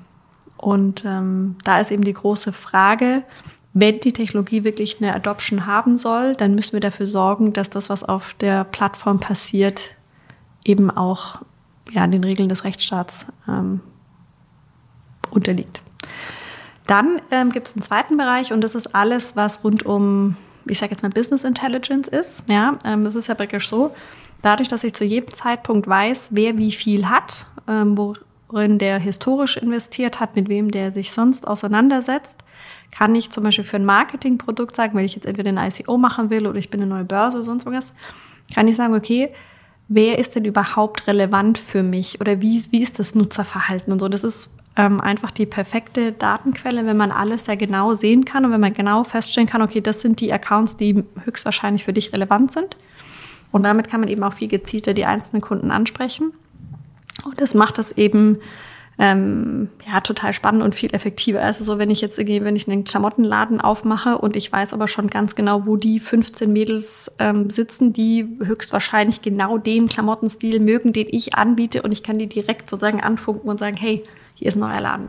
Und 0.56 1.04
ähm, 1.06 1.56
da 1.64 1.78
ist 1.78 1.90
eben 1.90 2.04
die 2.04 2.12
große 2.12 2.52
Frage, 2.52 3.22
wenn 3.72 4.00
die 4.00 4.12
Technologie 4.12 4.64
wirklich 4.64 5.00
eine 5.00 5.14
Adoption 5.14 5.66
haben 5.66 5.96
soll, 5.96 6.34
dann 6.34 6.54
müssen 6.54 6.72
wir 6.72 6.80
dafür 6.80 7.06
sorgen, 7.06 7.52
dass 7.52 7.70
das, 7.70 7.88
was 7.88 8.02
auf 8.02 8.34
der 8.34 8.64
Plattform 8.64 9.20
passiert, 9.20 9.96
eben 10.64 10.90
auch 10.90 11.42
ja, 11.90 12.06
den 12.06 12.24
Regeln 12.24 12.48
des 12.48 12.64
Rechtsstaats 12.64 13.26
ähm, 13.48 13.80
unterliegt. 15.30 15.82
Dann 16.86 17.20
ähm, 17.30 17.50
gibt 17.50 17.68
es 17.68 17.74
einen 17.74 17.82
zweiten 17.82 18.16
Bereich 18.16 18.52
und 18.52 18.62
das 18.62 18.74
ist 18.74 18.94
alles, 18.94 19.36
was 19.36 19.62
rund 19.62 19.86
um, 19.86 20.36
ich 20.66 20.78
sage 20.78 20.90
jetzt 20.90 21.02
mal, 21.02 21.10
Business 21.10 21.44
Intelligence 21.44 22.08
ist. 22.08 22.48
Ja, 22.48 22.78
ähm, 22.84 23.04
das 23.04 23.14
ist 23.14 23.28
ja 23.28 23.36
praktisch 23.36 23.68
so, 23.68 23.94
dadurch, 24.42 24.68
dass 24.68 24.82
ich 24.82 24.94
zu 24.94 25.04
jedem 25.04 25.32
Zeitpunkt 25.32 25.86
weiß, 25.86 26.30
wer 26.32 26.58
wie 26.58 26.72
viel 26.72 27.08
hat, 27.08 27.46
ähm, 27.68 27.96
worin 27.96 28.78
der 28.78 28.98
historisch 28.98 29.56
investiert 29.56 30.18
hat, 30.18 30.34
mit 30.34 30.48
wem 30.48 30.72
der 30.72 30.90
sich 30.90 31.12
sonst 31.12 31.46
auseinandersetzt, 31.46 32.42
kann 32.90 33.14
ich 33.14 33.30
zum 33.30 33.44
Beispiel 33.44 33.64
für 33.64 33.76
ein 33.76 33.84
Marketingprodukt 33.84 34.74
sagen, 34.74 34.96
wenn 34.96 35.04
ich 35.04 35.14
jetzt 35.14 35.26
entweder 35.26 35.50
ein 35.50 35.58
ICO 35.58 35.96
machen 35.96 36.30
will 36.30 36.46
oder 36.46 36.58
ich 36.58 36.70
bin 36.70 36.80
eine 36.80 36.90
neue 36.90 37.04
Börse 37.04 37.38
oder 37.38 37.44
sonst 37.44 37.66
was, 37.66 37.94
kann 38.52 38.68
ich 38.68 38.76
sagen, 38.76 38.94
okay, 38.94 39.32
wer 39.88 40.18
ist 40.18 40.34
denn 40.34 40.44
überhaupt 40.44 41.06
relevant 41.06 41.58
für 41.58 41.82
mich 41.82 42.20
oder 42.20 42.40
wie, 42.40 42.62
wie 42.70 42.82
ist 42.82 42.98
das 42.98 43.14
Nutzerverhalten 43.14 43.92
und 43.92 43.98
so. 43.98 44.08
Das 44.08 44.24
ist 44.24 44.52
ähm, 44.76 45.00
einfach 45.00 45.30
die 45.30 45.46
perfekte 45.46 46.12
Datenquelle, 46.12 46.86
wenn 46.86 46.96
man 46.96 47.10
alles 47.10 47.44
sehr 47.44 47.56
genau 47.56 47.94
sehen 47.94 48.24
kann 48.24 48.44
und 48.44 48.52
wenn 48.52 48.60
man 48.60 48.72
genau 48.72 49.04
feststellen 49.04 49.48
kann, 49.48 49.62
okay, 49.62 49.80
das 49.80 50.00
sind 50.00 50.20
die 50.20 50.32
Accounts, 50.32 50.76
die 50.76 51.04
höchstwahrscheinlich 51.24 51.84
für 51.84 51.92
dich 51.92 52.12
relevant 52.12 52.52
sind. 52.52 52.76
Und 53.52 53.64
damit 53.64 53.88
kann 53.88 54.00
man 54.00 54.08
eben 54.08 54.22
auch 54.22 54.32
viel 54.32 54.48
gezielter 54.48 54.94
die 54.94 55.04
einzelnen 55.04 55.42
Kunden 55.42 55.72
ansprechen. 55.72 56.32
Und 57.24 57.40
das 57.40 57.54
macht 57.54 57.78
das 57.78 57.92
eben 57.92 58.38
ähm, 59.00 59.70
ja 59.90 60.00
total 60.02 60.34
spannend 60.34 60.62
und 60.62 60.74
viel 60.74 60.94
effektiver. 60.94 61.40
Also 61.40 61.64
so, 61.64 61.78
wenn 61.78 61.90
ich 61.90 62.02
jetzt 62.02 62.18
irgendwie, 62.18 62.44
wenn 62.44 62.54
ich 62.54 62.68
einen 62.68 62.84
Klamottenladen 62.84 63.58
aufmache 63.58 64.18
und 64.18 64.36
ich 64.36 64.52
weiß 64.52 64.74
aber 64.74 64.88
schon 64.88 65.08
ganz 65.08 65.34
genau, 65.34 65.64
wo 65.64 65.78
die 65.78 66.00
15 66.00 66.52
Mädels 66.52 67.10
ähm, 67.18 67.48
sitzen, 67.48 67.94
die 67.94 68.28
höchstwahrscheinlich 68.44 69.22
genau 69.22 69.56
den 69.56 69.88
Klamottenstil 69.88 70.60
mögen, 70.60 70.92
den 70.92 71.06
ich 71.10 71.34
anbiete 71.34 71.80
und 71.80 71.92
ich 71.92 72.02
kann 72.02 72.18
die 72.18 72.26
direkt 72.26 72.68
sozusagen 72.68 73.00
anfunken 73.00 73.48
und 73.48 73.58
sagen, 73.58 73.78
hey, 73.78 74.02
hier 74.34 74.48
ist 74.48 74.56
ein 74.56 74.60
neuer 74.60 74.82
Laden. 74.82 75.08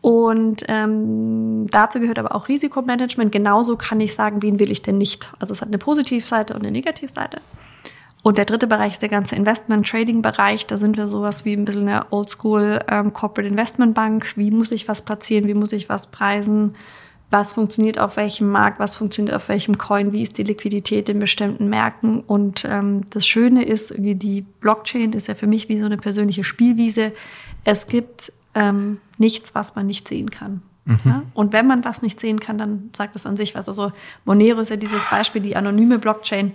Und 0.00 0.64
ähm, 0.68 1.66
dazu 1.70 2.00
gehört 2.00 2.18
aber 2.18 2.34
auch 2.34 2.48
Risikomanagement. 2.48 3.32
Genauso 3.32 3.76
kann 3.76 4.00
ich 4.00 4.14
sagen, 4.14 4.40
wen 4.40 4.58
will 4.58 4.70
ich 4.70 4.80
denn 4.80 4.96
nicht. 4.96 5.30
Also 5.38 5.52
es 5.52 5.60
hat 5.60 5.68
eine 5.68 5.78
Positivseite 5.78 6.54
und 6.54 6.60
eine 6.60 6.70
Negativseite. 6.70 7.42
Und 8.26 8.38
der 8.38 8.44
dritte 8.44 8.66
Bereich 8.66 8.94
ist 8.94 9.02
der 9.02 9.08
ganze 9.08 9.36
Investment-Trading-Bereich. 9.36 10.66
Da 10.66 10.78
sind 10.78 10.96
wir 10.96 11.06
sowas 11.06 11.44
wie 11.44 11.52
ein 11.52 11.64
bisschen 11.64 11.88
eine 11.88 12.10
Oldschool 12.10 12.80
ähm, 12.88 13.12
Corporate 13.12 13.48
Investment 13.48 13.94
Bank. 13.94 14.32
Wie 14.34 14.50
muss 14.50 14.72
ich 14.72 14.88
was 14.88 15.02
platzieren? 15.02 15.46
Wie 15.46 15.54
muss 15.54 15.72
ich 15.72 15.88
was 15.88 16.08
preisen? 16.08 16.74
Was 17.30 17.52
funktioniert 17.52 18.00
auf 18.00 18.16
welchem 18.16 18.50
Markt? 18.50 18.80
Was 18.80 18.96
funktioniert 18.96 19.36
auf 19.36 19.48
welchem 19.48 19.78
Coin? 19.78 20.10
Wie 20.10 20.22
ist 20.22 20.38
die 20.38 20.42
Liquidität 20.42 21.08
in 21.08 21.20
bestimmten 21.20 21.68
Märkten? 21.68 22.18
Und 22.18 22.64
ähm, 22.68 23.02
das 23.10 23.28
Schöne 23.28 23.62
ist, 23.62 23.94
die 23.96 24.44
Blockchain 24.58 25.12
ist 25.12 25.28
ja 25.28 25.36
für 25.36 25.46
mich 25.46 25.68
wie 25.68 25.78
so 25.78 25.86
eine 25.86 25.96
persönliche 25.96 26.42
Spielwiese 26.42 27.12
es 27.62 27.86
gibt 27.86 28.32
ähm, 28.56 28.98
nichts, 29.18 29.54
was 29.54 29.76
man 29.76 29.86
nicht 29.86 30.08
sehen 30.08 30.30
kann. 30.30 30.62
Mhm. 30.84 30.98
Ja? 31.04 31.22
Und 31.32 31.52
wenn 31.52 31.68
man 31.68 31.84
was 31.84 32.02
nicht 32.02 32.18
sehen 32.18 32.40
kann, 32.40 32.58
dann 32.58 32.90
sagt 32.96 33.14
es 33.14 33.24
an 33.24 33.36
sich 33.36 33.54
was. 33.54 33.68
Also 33.68 33.92
Monero 34.24 34.58
ist 34.58 34.70
ja 34.70 34.76
dieses 34.76 35.04
Beispiel, 35.08 35.42
die 35.42 35.54
anonyme 35.54 36.00
Blockchain. 36.00 36.54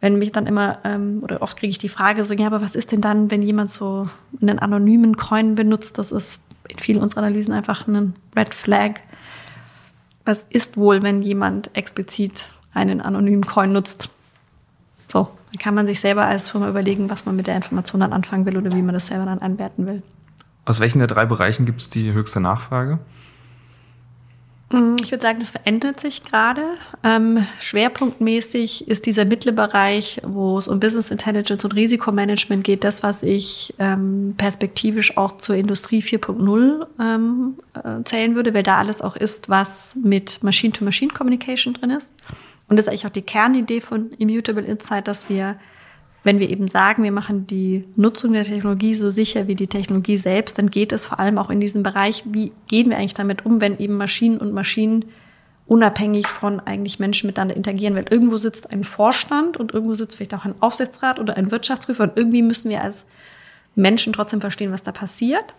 Wenn 0.00 0.18
mich 0.18 0.32
dann 0.32 0.46
immer, 0.46 0.78
ähm, 0.84 1.20
oder 1.22 1.42
oft 1.42 1.58
kriege 1.58 1.70
ich 1.70 1.78
die 1.78 1.88
Frage, 1.88 2.24
so, 2.24 2.34
ja, 2.34 2.46
aber 2.46 2.60
was 2.60 2.74
ist 2.74 2.92
denn 2.92 3.00
dann, 3.00 3.30
wenn 3.30 3.42
jemand 3.42 3.70
so 3.70 4.08
einen 4.40 4.58
anonymen 4.58 5.16
Coin 5.16 5.54
benutzt? 5.54 5.98
Das 5.98 6.12
ist 6.12 6.42
in 6.68 6.78
vielen 6.78 7.00
unserer 7.00 7.20
Analysen 7.20 7.54
einfach 7.54 7.86
ein 7.86 8.14
Red 8.36 8.54
Flag. 8.54 9.00
Was 10.24 10.44
ist 10.50 10.76
wohl, 10.76 11.02
wenn 11.02 11.22
jemand 11.22 11.70
explizit 11.74 12.50
einen 12.74 13.00
anonymen 13.00 13.46
Coin 13.46 13.72
nutzt? 13.72 14.10
So, 15.08 15.28
dann 15.52 15.62
kann 15.62 15.74
man 15.74 15.86
sich 15.86 16.00
selber 16.00 16.26
als 16.26 16.50
Firma 16.50 16.68
überlegen, 16.68 17.08
was 17.08 17.24
man 17.24 17.36
mit 17.36 17.46
der 17.46 17.56
Information 17.56 18.00
dann 18.00 18.12
anfangen 18.12 18.44
will 18.44 18.56
oder 18.56 18.72
wie 18.72 18.82
man 18.82 18.94
das 18.94 19.06
selber 19.06 19.24
dann 19.24 19.38
anwerten 19.38 19.86
will. 19.86 20.02
Aus 20.64 20.80
welchen 20.80 20.98
der 20.98 21.06
drei 21.06 21.26
Bereichen 21.26 21.64
gibt 21.64 21.80
es 21.80 21.88
die 21.88 22.12
höchste 22.12 22.40
Nachfrage? 22.40 22.98
Mm, 24.70 24.96
ich 25.00 25.12
würde 25.12 25.22
sagen, 25.22 25.38
das 25.38 25.52
verändert 25.52 26.00
sich 26.00 26.24
gerade. 26.24 26.62
Ähm, 27.04 27.46
schwerpunktmäßig 27.60 28.88
ist 28.88 29.06
dieser 29.06 29.24
mittlere 29.24 29.54
Bereich, 29.54 30.20
wo 30.24 30.58
es 30.58 30.66
um 30.66 30.80
Business 30.80 31.10
Intelligence 31.10 31.64
und 31.64 31.76
Risikomanagement 31.76 32.64
geht, 32.64 32.82
das, 32.82 33.02
was 33.02 33.22
ich 33.22 33.74
ähm, 33.78 34.34
perspektivisch 34.36 35.16
auch 35.16 35.38
zur 35.38 35.54
Industrie 35.54 36.02
4.0 36.02 36.86
ähm, 37.00 37.58
äh, 37.74 38.02
zählen 38.04 38.34
würde, 38.34 38.54
weil 38.54 38.64
da 38.64 38.78
alles 38.78 39.02
auch 39.02 39.16
ist, 39.16 39.48
was 39.48 39.96
mit 40.02 40.42
Machine-to-Machine-Communication 40.42 41.74
drin 41.74 41.90
ist. 41.90 42.12
Und 42.68 42.76
das 42.76 42.86
ist 42.86 42.88
eigentlich 42.88 43.06
auch 43.06 43.10
die 43.10 43.22
Kernidee 43.22 43.80
von 43.80 44.10
Immutable 44.18 44.64
Insight, 44.64 45.06
dass 45.06 45.28
wir 45.28 45.56
wenn 46.26 46.40
wir 46.40 46.50
eben 46.50 46.66
sagen, 46.66 47.04
wir 47.04 47.12
machen 47.12 47.46
die 47.46 47.84
Nutzung 47.94 48.32
der 48.32 48.42
Technologie 48.42 48.96
so 48.96 49.10
sicher 49.10 49.46
wie 49.46 49.54
die 49.54 49.68
Technologie 49.68 50.16
selbst, 50.16 50.58
dann 50.58 50.70
geht 50.70 50.90
es 50.90 51.06
vor 51.06 51.20
allem 51.20 51.38
auch 51.38 51.50
in 51.50 51.60
diesem 51.60 51.84
Bereich, 51.84 52.24
wie 52.26 52.50
gehen 52.66 52.90
wir 52.90 52.96
eigentlich 52.98 53.14
damit 53.14 53.46
um, 53.46 53.60
wenn 53.60 53.78
eben 53.78 53.96
Maschinen 53.96 54.38
und 54.38 54.52
Maschinen 54.52 55.04
unabhängig 55.68 56.26
von 56.26 56.58
eigentlich 56.58 56.98
Menschen 56.98 57.28
miteinander 57.28 57.54
interagieren, 57.56 57.94
weil 57.94 58.06
irgendwo 58.10 58.38
sitzt 58.38 58.72
ein 58.72 58.82
Vorstand 58.82 59.56
und 59.56 59.72
irgendwo 59.72 59.94
sitzt 59.94 60.16
vielleicht 60.16 60.34
auch 60.34 60.44
ein 60.44 60.56
Aufsichtsrat 60.58 61.20
oder 61.20 61.36
ein 61.36 61.52
Wirtschaftsprüfer 61.52 62.02
und 62.02 62.16
irgendwie 62.16 62.42
müssen 62.42 62.70
wir 62.70 62.82
als 62.82 63.06
Menschen 63.76 64.12
trotzdem 64.12 64.40
verstehen, 64.40 64.72
was 64.72 64.82
da 64.82 64.90
passiert. 64.90 65.54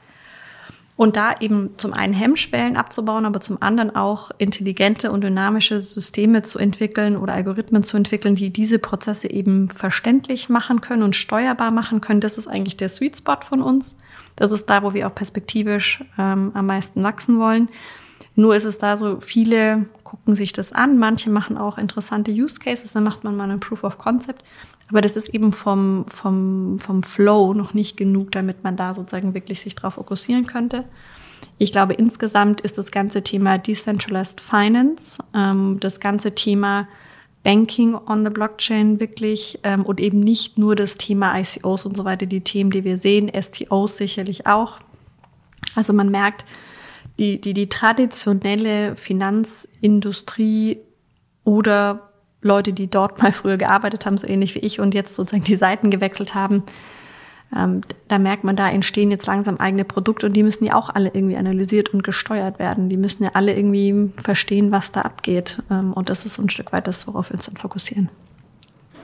Und 0.98 1.16
da 1.16 1.36
eben 1.40 1.76
zum 1.78 1.94
einen 1.94 2.14
Hemmschwellen 2.14 2.76
abzubauen, 2.76 3.26
aber 3.26 3.40
zum 3.40 3.62
anderen 3.62 3.96
auch 3.96 4.32
intelligente 4.40 5.12
und 5.12 5.24
dynamische 5.24 5.80
Systeme 5.80 6.42
zu 6.42 6.58
entwickeln 6.58 7.16
oder 7.16 7.34
Algorithmen 7.34 7.84
zu 7.84 7.98
entwickeln, 7.98 8.34
die 8.34 8.50
diese 8.50 8.80
Prozesse 8.80 9.30
eben 9.30 9.70
verständlich 9.70 10.50
machen 10.50 10.82
können 10.82 11.04
und 11.04 11.16
steuerbar 11.16 11.70
machen 11.70 12.02
können. 12.02 12.20
Das 12.20 12.40
ist 12.40 12.48
eigentlich 12.48 12.78
der 12.78 12.90
Sweet 12.90 13.18
Spot 13.18 13.38
von 13.48 13.62
uns. 13.62 13.96
Das 14.36 14.52
ist 14.52 14.66
da, 14.72 14.82
wo 14.82 14.96
wir 14.96 15.08
auch 15.08 15.14
perspektivisch 15.14 16.04
ähm, 16.18 16.52
am 16.56 16.66
meisten 16.66 17.04
wachsen 17.04 17.40
wollen. 17.40 17.70
Nur 18.38 18.56
ist 18.56 18.66
es 18.66 18.78
da 18.78 18.98
so, 18.98 19.20
viele 19.20 19.88
gucken 20.04 20.36
sich 20.36 20.54
das 20.54 20.72
an, 20.72 21.00
manche 21.00 21.32
machen 21.32 21.58
auch 21.58 21.80
interessante 21.80 22.32
Use 22.32 22.60
Cases, 22.60 22.94
dann 22.94 23.04
macht 23.04 23.24
man 23.24 23.36
mal 23.36 23.46
eine 23.46 23.58
Proof 23.58 23.84
of 23.84 23.98
Concept. 23.98 24.44
Aber 24.90 25.02
das 25.02 25.16
ist 25.16 25.34
eben 25.34 25.52
vom, 25.52 26.06
vom, 26.08 26.78
vom 26.78 27.02
Flow 27.02 27.56
noch 27.56 27.74
nicht 27.74 27.98
genug, 27.98 28.32
damit 28.32 28.64
man 28.64 28.78
da 28.78 28.94
sozusagen 28.94 29.34
wirklich 29.34 29.60
sich 29.62 29.74
drauf 29.74 29.96
fokussieren 29.96 30.46
könnte. 30.46 30.86
Ich 31.58 31.72
glaube, 31.72 31.96
insgesamt 31.96 32.62
ist 32.62 32.78
das 32.78 32.92
ganze 32.92 33.24
Thema 33.24 33.58
Decentralized 33.58 34.40
Finance, 34.40 35.18
ähm, 35.34 35.78
das 35.80 36.00
ganze 36.00 36.36
Thema 36.36 36.88
Banking 37.42 37.96
on 37.96 38.24
the 38.24 38.30
Blockchain 38.30 39.00
wirklich 39.00 39.60
ähm, 39.64 39.84
und 39.84 40.00
eben 40.00 40.20
nicht 40.20 40.60
nur 40.60 40.76
das 40.76 40.98
Thema 40.98 41.40
ICOs 41.40 41.88
und 41.88 41.98
so 41.98 42.06
weiter, 42.06 42.28
die 42.28 42.42
Themen, 42.42 42.70
die 42.70 42.84
wir 42.84 42.98
sehen, 42.98 43.32
STOs 43.34 43.98
sicherlich 43.98 44.46
auch. 44.46 44.78
Also 45.74 45.92
man 45.92 46.12
merkt, 46.12 46.46
die, 47.20 47.42
die, 47.42 47.54
die 47.54 47.70
traditionelle 47.70 48.96
Finanzindustrie 48.96 50.80
oder 51.44 52.12
Leute, 52.42 52.74
die 52.74 52.88
dort 52.88 53.22
mal 53.22 53.32
früher 53.32 53.58
gearbeitet 53.58 54.06
haben, 54.06 54.18
so 54.18 54.28
ähnlich 54.28 54.56
wie 54.56 54.60
ich 54.60 54.80
und 54.80 54.94
jetzt 54.94 55.16
sozusagen 55.16 55.44
die 55.44 55.56
Seiten 55.56 55.90
gewechselt 55.90 56.36
haben, 56.36 56.64
ähm, 57.56 57.82
da 58.10 58.20
merkt 58.20 58.44
man, 58.44 58.56
da 58.56 58.70
entstehen 58.70 59.10
jetzt 59.10 59.26
langsam 59.26 59.58
eigene 59.58 59.86
Produkte 59.86 60.26
und 60.26 60.34
die 60.34 60.44
müssen 60.44 60.66
ja 60.66 60.76
auch 60.76 60.90
alle 60.90 61.12
irgendwie 61.14 61.38
analysiert 61.38 61.94
und 61.94 62.04
gesteuert 62.04 62.60
werden. 62.60 62.90
Die 62.90 62.98
müssen 62.98 63.24
ja 63.24 63.32
alle 63.34 63.56
irgendwie 63.56 64.12
verstehen, 64.22 64.72
was 64.72 64.92
da 64.92 65.02
abgeht. 65.02 65.64
Ähm, 65.72 65.94
und 65.94 66.10
das 66.10 66.26
ist 66.26 66.36
so 66.36 66.42
ein 66.42 66.50
Stück 66.50 66.74
weit 66.74 66.88
das, 66.88 67.08
worauf 67.08 67.30
wir 67.30 67.36
uns 67.36 67.46
dann 67.46 67.56
fokussieren. 67.56 68.10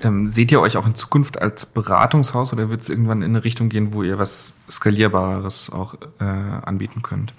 Ähm, 0.01 0.27
seht 0.29 0.51
ihr 0.51 0.59
euch 0.59 0.75
auch 0.75 0.85
in 0.85 0.95
Zukunft 0.95 1.41
als 1.41 1.65
Beratungshaus 1.65 2.51
oder 2.51 2.69
wird 2.69 2.81
es 2.81 2.89
irgendwann 2.89 3.21
in 3.21 3.31
eine 3.31 3.43
Richtung 3.45 3.69
gehen, 3.69 3.93
wo 3.93 4.03
ihr 4.03 4.19
was 4.19 4.55
Skalierbares 4.69 5.71
auch 5.71 5.95
äh, 6.19 6.23
anbieten 6.23 7.01
könnt? 7.01 7.33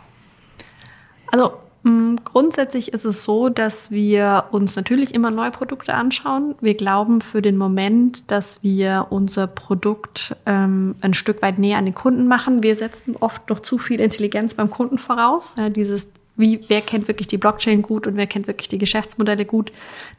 Also 1.30 1.52
Mm, 1.84 2.16
grundsätzlich 2.24 2.94
ist 2.94 3.04
es 3.04 3.24
so, 3.24 3.50
dass 3.50 3.90
wir 3.90 4.44
uns 4.52 4.74
natürlich 4.74 5.14
immer 5.14 5.30
neue 5.30 5.50
Produkte 5.50 5.92
anschauen. 5.92 6.54
Wir 6.62 6.74
glauben 6.74 7.20
für 7.20 7.42
den 7.42 7.58
Moment, 7.58 8.30
dass 8.30 8.62
wir 8.62 9.08
unser 9.10 9.46
Produkt 9.46 10.34
ähm, 10.46 10.94
ein 11.02 11.12
Stück 11.12 11.42
weit 11.42 11.58
näher 11.58 11.76
an 11.76 11.84
den 11.84 11.94
Kunden 11.94 12.26
machen. 12.26 12.62
Wir 12.62 12.74
setzen 12.74 13.16
oft 13.20 13.50
noch 13.50 13.60
zu 13.60 13.76
viel 13.76 14.00
Intelligenz 14.00 14.54
beim 14.54 14.70
Kunden 14.70 14.96
voraus. 14.96 15.56
Ja, 15.58 15.68
dieses, 15.68 16.10
wie, 16.36 16.60
wer 16.68 16.80
kennt 16.80 17.06
wirklich 17.06 17.28
die 17.28 17.36
Blockchain 17.36 17.82
gut 17.82 18.06
und 18.06 18.16
wer 18.16 18.26
kennt 18.26 18.46
wirklich 18.46 18.70
die 18.70 18.78
Geschäftsmodelle 18.78 19.44
gut. 19.44 19.70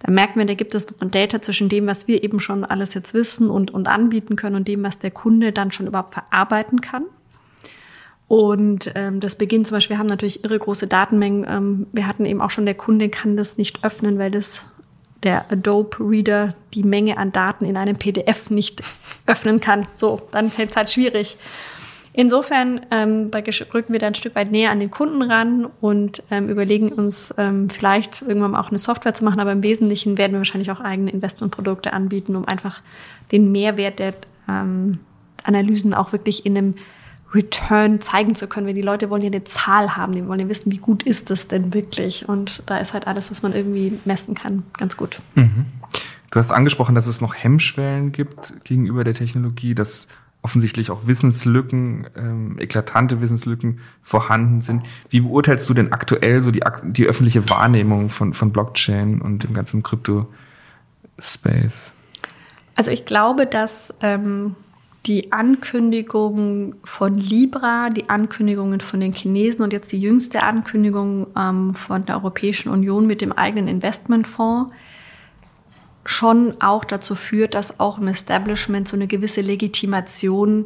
Da 0.04 0.12
merken 0.12 0.38
wir, 0.38 0.46
da 0.46 0.54
gibt 0.54 0.76
es 0.76 0.88
noch 0.92 1.02
ein 1.02 1.10
Data 1.10 1.42
zwischen 1.42 1.68
dem, 1.68 1.88
was 1.88 2.08
wir 2.08 2.24
eben 2.24 2.40
schon 2.40 2.64
alles 2.64 2.94
jetzt 2.94 3.16
wissen 3.16 3.50
und, 3.50 3.72
und 3.72 3.88
anbieten 3.88 4.36
können 4.36 4.56
und 4.56 4.68
dem, 4.68 4.84
was 4.84 5.00
der 5.00 5.12
Kunde 5.12 5.52
dann 5.52 5.72
schon 5.72 5.88
überhaupt 5.88 6.14
verarbeiten 6.14 6.80
kann. 6.82 7.06
Und 8.28 8.92
ähm, 8.96 9.20
das 9.20 9.38
beginnt 9.38 9.68
zum 9.68 9.76
Beispiel, 9.76 9.96
wir 9.96 10.00
haben 10.00 10.08
natürlich 10.08 10.44
irre 10.44 10.58
große 10.58 10.88
Datenmengen. 10.88 11.46
Ähm, 11.48 11.88
wir 11.92 12.08
hatten 12.08 12.26
eben 12.26 12.42
auch 12.42 12.50
schon, 12.50 12.66
der 12.66 12.76
Kunde 12.76 13.10
kann 13.10 13.38
das 13.38 13.58
nicht 13.58 13.84
öffnen, 13.84 14.18
weil 14.18 14.32
das 14.32 14.66
der 15.24 15.52
Adobe 15.52 15.98
Reader 16.00 16.56
die 16.74 16.84
Menge 16.84 17.18
an 17.18 17.32
Daten 17.32 17.66
in 17.66 17.78
einem 17.78 17.98
PDF 17.98 18.50
nicht 18.50 18.84
öffnen 19.26 19.60
kann. 19.60 19.88
So, 19.96 20.22
dann 20.32 20.52
fällt 20.52 20.72
es 20.72 20.78
halt 20.78 20.92
schwierig. 20.92 21.38
Insofern 22.18 22.86
ähm, 22.92 23.30
rücken 23.74 23.92
wir 23.92 24.00
da 24.00 24.08
ein 24.08 24.16
Stück 24.16 24.36
weit 24.36 24.50
näher 24.50 24.72
an 24.72 24.80
den 24.80 24.90
Kunden 24.90 25.22
ran 25.22 25.68
und 25.82 26.24
ähm, 26.32 26.48
überlegen 26.48 26.94
uns 26.94 27.34
ähm, 27.38 27.70
vielleicht 27.70 28.22
irgendwann 28.22 28.52
mal 28.52 28.62
auch 28.62 28.70
eine 28.70 28.78
Software 28.78 29.14
zu 29.14 29.26
machen, 29.26 29.42
aber 29.42 29.52
im 29.52 29.64
Wesentlichen 29.64 30.18
werden 30.18 30.32
wir 30.32 30.40
wahrscheinlich 30.40 30.72
auch 30.72 30.80
eigene 30.80 31.12
Investmentprodukte 31.12 31.92
anbieten, 31.92 32.38
um 32.38 32.48
einfach 32.48 32.82
den 33.34 33.52
Mehrwert 33.52 34.00
der 34.00 34.14
ähm, 34.48 35.00
Analysen 35.44 35.94
auch 35.94 36.14
wirklich 36.14 36.46
in 36.46 36.58
einem 36.58 36.76
Return 37.34 38.02
zeigen 38.02 38.36
zu 38.36 38.48
können, 38.48 38.68
weil 38.68 38.74
die 38.74 38.82
Leute 38.82 39.10
wollen 39.10 39.22
ja 39.22 39.28
eine 39.28 39.44
Zahl 39.44 39.98
haben, 39.98 40.14
die 40.14 40.26
wollen 40.28 40.40
ja 40.40 40.50
wissen, 40.50 40.72
wie 40.72 40.78
gut 40.78 41.04
ist 41.04 41.30
das 41.30 41.48
denn 41.48 41.74
wirklich. 41.74 42.30
Und 42.30 42.64
da 42.66 42.78
ist 42.78 42.94
halt 42.94 43.08
alles, 43.08 43.32
was 43.32 43.42
man 43.42 43.54
irgendwie 43.54 44.00
messen 44.06 44.36
kann, 44.36 44.64
ganz 44.74 44.96
gut. 44.96 45.22
Mhm. 45.36 45.66
Du 46.32 46.40
hast 46.40 46.52
angesprochen, 46.52 46.96
dass 46.96 47.08
es 47.08 47.22
noch 47.22 47.34
Hemmschwellen 47.34 48.12
gibt 48.12 48.66
gegenüber 48.66 49.04
der 49.04 49.14
Technologie, 49.14 49.76
dass 49.76 50.08
offensichtlich 50.46 50.92
auch 50.92 51.08
Wissenslücken, 51.08 52.08
ähm, 52.16 52.58
eklatante 52.60 53.20
Wissenslücken 53.20 53.80
vorhanden 54.04 54.62
sind. 54.62 54.84
Wie 55.10 55.22
beurteilst 55.22 55.68
du 55.68 55.74
denn 55.74 55.92
aktuell 55.92 56.40
so 56.42 56.52
die, 56.52 56.62
die 56.84 57.08
öffentliche 57.08 57.50
Wahrnehmung 57.50 58.10
von, 58.10 58.36
von 58.36 58.52
Blockchain 58.52 59.22
und 59.22 59.44
dem 59.44 59.56
ganzen 59.56 59.82
Krypto-Space? 59.82 61.94
Also 62.76 62.92
ich 62.92 63.06
glaube, 63.06 63.48
dass 63.48 63.92
ähm, 64.02 64.56
die 65.06 65.32
Ankündigungen 65.32 66.76
von 66.84 67.18
Libra, 67.18 67.90
die 67.90 68.10
Ankündigungen 68.10 68.80
von 68.80 69.00
den 69.00 69.14
Chinesen 69.14 69.64
und 69.64 69.72
jetzt 69.72 69.92
die 69.92 70.02
jüngste 70.02 70.42
Ankündigung 70.44 71.28
ähm, 71.38 71.76
von 71.76 72.06
der 72.06 72.16
Europäischen 72.16 72.70
Union 72.70 73.06
mit 73.06 73.22
dem 73.22 73.32
eigenen 73.32 73.68
Investmentfonds 73.68 74.74
schon 76.06 76.56
auch 76.62 76.86
dazu 76.86 77.16
führt, 77.16 77.56
dass 77.56 77.80
auch 77.80 77.98
im 77.98 78.08
Establishment 78.08 78.88
so 78.88 78.96
eine 78.96 79.08
gewisse 79.08 79.42
Legitimation, 79.42 80.66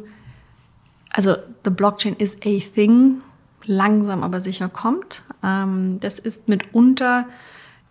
also 1.12 1.36
the 1.64 1.70
blockchain 1.70 2.14
is 2.14 2.36
a 2.44 2.60
thing, 2.74 3.22
langsam 3.64 4.22
aber 4.22 4.40
sicher 4.40 4.68
kommt. 4.68 5.22
Ähm, 5.42 5.98
das 6.00 6.18
ist 6.18 6.48
mitunter 6.48 7.26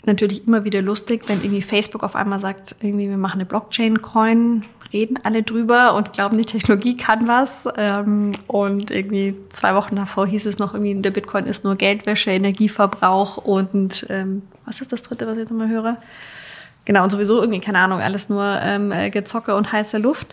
natürlich 0.05 0.47
immer 0.47 0.63
wieder 0.63 0.81
lustig, 0.81 1.23
wenn 1.27 1.41
irgendwie 1.41 1.61
Facebook 1.61 2.03
auf 2.03 2.15
einmal 2.15 2.39
sagt, 2.39 2.75
irgendwie 2.79 3.09
wir 3.09 3.17
machen 3.17 3.39
eine 3.39 3.45
Blockchain-Coin, 3.45 4.63
reden 4.91 5.19
alle 5.23 5.43
drüber 5.43 5.93
und 5.93 6.13
glauben, 6.13 6.37
die 6.37 6.45
Technologie 6.45 6.97
kann 6.97 7.27
was. 7.27 7.67
Ähm, 7.77 8.33
und 8.47 8.91
irgendwie 8.91 9.35
zwei 9.49 9.75
Wochen 9.75 9.95
davor 9.95 10.27
hieß 10.27 10.45
es 10.45 10.59
noch 10.59 10.73
irgendwie, 10.73 10.95
der 11.01 11.11
Bitcoin 11.11 11.45
ist 11.45 11.63
nur 11.63 11.75
Geldwäsche, 11.75 12.31
Energieverbrauch 12.31 13.37
und 13.37 14.05
ähm, 14.09 14.43
was 14.65 14.81
ist 14.81 14.91
das 14.91 15.03
dritte, 15.03 15.27
was 15.27 15.33
ich 15.33 15.41
jetzt 15.41 15.51
nochmal 15.51 15.69
höre? 15.69 15.97
Genau, 16.85 17.03
und 17.03 17.11
sowieso 17.11 17.39
irgendwie, 17.39 17.59
keine 17.59 17.79
Ahnung, 17.79 18.01
alles 18.01 18.29
nur 18.29 18.43
ähm, 18.61 18.91
Gezocke 19.11 19.55
und 19.55 19.71
heiße 19.71 19.97
Luft. 19.97 20.27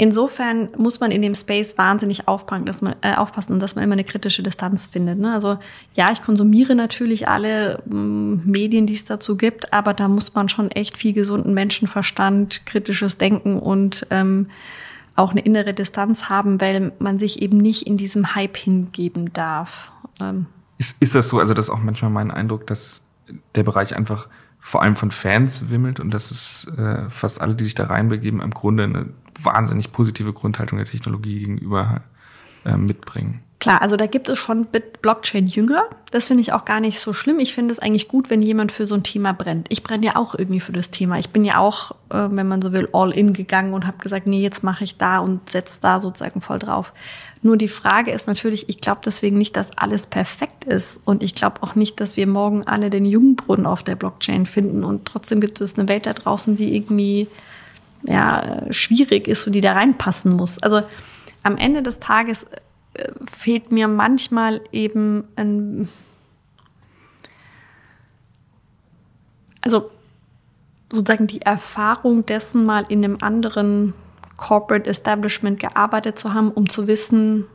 Insofern 0.00 0.70
muss 0.78 0.98
man 0.98 1.10
in 1.10 1.20
dem 1.20 1.34
Space 1.34 1.76
wahnsinnig 1.76 2.26
aufpassen, 2.26 2.64
dass 2.64 2.80
man, 2.80 2.96
äh, 3.02 3.16
aufpassen 3.16 3.52
und 3.52 3.60
dass 3.60 3.74
man 3.74 3.84
immer 3.84 3.92
eine 3.92 4.04
kritische 4.04 4.42
Distanz 4.42 4.86
findet. 4.86 5.18
Ne? 5.18 5.30
Also 5.30 5.58
ja, 5.92 6.10
ich 6.10 6.22
konsumiere 6.22 6.74
natürlich 6.74 7.28
alle 7.28 7.82
ähm, 7.86 8.42
Medien, 8.46 8.86
die 8.86 8.94
es 8.94 9.04
dazu 9.04 9.36
gibt, 9.36 9.74
aber 9.74 9.92
da 9.92 10.08
muss 10.08 10.34
man 10.34 10.48
schon 10.48 10.70
echt 10.70 10.96
viel 10.96 11.12
gesunden 11.12 11.52
Menschenverstand, 11.52 12.64
kritisches 12.64 13.18
Denken 13.18 13.58
und 13.58 14.06
ähm, 14.08 14.46
auch 15.16 15.32
eine 15.32 15.42
innere 15.42 15.74
Distanz 15.74 16.30
haben, 16.30 16.62
weil 16.62 16.92
man 16.98 17.18
sich 17.18 17.42
eben 17.42 17.58
nicht 17.58 17.86
in 17.86 17.98
diesem 17.98 18.34
Hype 18.34 18.56
hingeben 18.56 19.34
darf. 19.34 19.92
Ähm. 20.18 20.46
Ist, 20.78 20.96
ist 21.02 21.14
das 21.14 21.28
so? 21.28 21.40
Also 21.40 21.52
das 21.52 21.66
ist 21.66 21.70
auch 21.70 21.82
manchmal 21.82 22.10
mein 22.10 22.30
Eindruck, 22.30 22.66
dass 22.66 23.04
der 23.54 23.64
Bereich 23.64 23.94
einfach 23.94 24.28
vor 24.60 24.82
allem 24.82 24.96
von 24.96 25.10
Fans 25.10 25.68
wimmelt 25.68 26.00
und 26.00 26.12
dass 26.12 26.30
es 26.30 26.68
äh, 26.78 27.10
fast 27.10 27.40
alle, 27.42 27.54
die 27.54 27.64
sich 27.64 27.74
da 27.74 27.84
reinbegeben, 27.84 28.40
im 28.40 28.50
Grunde 28.50 28.84
eine 28.84 29.06
wahnsinnig 29.44 29.92
positive 29.92 30.32
Grundhaltung 30.32 30.78
der 30.78 30.86
Technologie 30.86 31.40
gegenüber 31.40 32.02
äh, 32.64 32.76
mitbringen. 32.76 33.42
Klar, 33.60 33.82
also 33.82 33.98
da 33.98 34.06
gibt 34.06 34.30
es 34.30 34.38
schon 34.38 34.68
Blockchain-Jünger. 35.02 35.82
Das 36.10 36.28
finde 36.28 36.40
ich 36.40 36.54
auch 36.54 36.64
gar 36.64 36.80
nicht 36.80 36.98
so 36.98 37.12
schlimm. 37.12 37.38
Ich 37.40 37.52
finde 37.52 37.72
es 37.72 37.78
eigentlich 37.78 38.08
gut, 38.08 38.30
wenn 38.30 38.40
jemand 38.40 38.72
für 38.72 38.86
so 38.86 38.94
ein 38.94 39.02
Thema 39.02 39.34
brennt. 39.34 39.66
Ich 39.68 39.82
brenne 39.82 40.06
ja 40.06 40.16
auch 40.16 40.34
irgendwie 40.34 40.60
für 40.60 40.72
das 40.72 40.90
Thema. 40.90 41.18
Ich 41.18 41.28
bin 41.28 41.44
ja 41.44 41.58
auch, 41.58 41.90
äh, 42.08 42.28
wenn 42.30 42.48
man 42.48 42.62
so 42.62 42.72
will, 42.72 42.88
all 42.94 43.10
in 43.10 43.34
gegangen 43.34 43.74
und 43.74 43.86
habe 43.86 43.98
gesagt, 43.98 44.26
nee, 44.26 44.40
jetzt 44.40 44.64
mache 44.64 44.84
ich 44.84 44.96
da 44.96 45.18
und 45.18 45.50
setze 45.50 45.78
da 45.82 46.00
sozusagen 46.00 46.40
voll 46.40 46.58
drauf. 46.58 46.94
Nur 47.42 47.58
die 47.58 47.68
Frage 47.68 48.12
ist 48.12 48.26
natürlich, 48.26 48.70
ich 48.70 48.80
glaube 48.80 49.02
deswegen 49.04 49.36
nicht, 49.36 49.54
dass 49.56 49.76
alles 49.76 50.06
perfekt 50.06 50.64
ist. 50.64 50.98
Und 51.04 51.22
ich 51.22 51.34
glaube 51.34 51.62
auch 51.62 51.74
nicht, 51.74 52.00
dass 52.00 52.16
wir 52.16 52.26
morgen 52.26 52.66
alle 52.66 52.88
den 52.88 53.04
Jungbrunnen 53.04 53.66
auf 53.66 53.82
der 53.82 53.96
Blockchain 53.96 54.46
finden. 54.46 54.84
Und 54.84 55.04
trotzdem 55.04 55.38
gibt 55.42 55.60
es 55.60 55.78
eine 55.78 55.86
Welt 55.86 56.06
da 56.06 56.14
draußen, 56.14 56.56
die 56.56 56.74
irgendwie 56.74 57.28
ja, 58.02 58.72
schwierig 58.72 59.28
ist 59.28 59.46
und 59.46 59.52
die 59.52 59.60
da 59.60 59.72
reinpassen 59.72 60.32
muss. 60.32 60.62
Also 60.62 60.82
am 61.42 61.56
Ende 61.56 61.82
des 61.82 62.00
Tages 62.00 62.46
fehlt 63.32 63.72
mir 63.72 63.88
manchmal 63.88 64.60
eben 64.72 65.24
ein, 65.36 65.88
also 69.60 69.90
sozusagen 70.92 71.26
die 71.26 71.42
Erfahrung 71.42 72.26
dessen, 72.26 72.64
mal 72.64 72.84
in 72.88 73.04
einem 73.04 73.18
anderen 73.20 73.94
Corporate 74.36 74.88
Establishment 74.88 75.60
gearbeitet 75.60 76.18
zu 76.18 76.34
haben, 76.34 76.50
um 76.50 76.68
zu 76.68 76.86
wissen, 76.86 77.46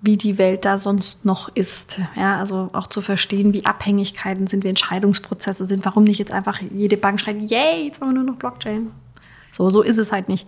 wie 0.00 0.16
die 0.16 0.38
Welt 0.38 0.64
da 0.64 0.78
sonst 0.78 1.24
noch 1.24 1.48
ist. 1.54 1.98
Ja, 2.14 2.38
also 2.38 2.70
auch 2.72 2.86
zu 2.86 3.00
verstehen, 3.00 3.52
wie 3.52 3.66
Abhängigkeiten 3.66 4.46
sind, 4.46 4.62
wie 4.62 4.68
Entscheidungsprozesse 4.68 5.66
sind. 5.66 5.84
Warum 5.84 6.04
nicht 6.04 6.18
jetzt 6.18 6.32
einfach 6.32 6.60
jede 6.60 6.96
Bank 6.96 7.20
schreit, 7.20 7.50
yay, 7.50 7.86
jetzt 7.86 8.00
wollen 8.00 8.12
wir 8.12 8.22
nur 8.22 8.32
noch 8.32 8.38
Blockchain. 8.38 8.92
So, 9.58 9.70
so 9.70 9.82
ist 9.82 9.98
es 9.98 10.12
halt 10.12 10.28
nicht. 10.28 10.46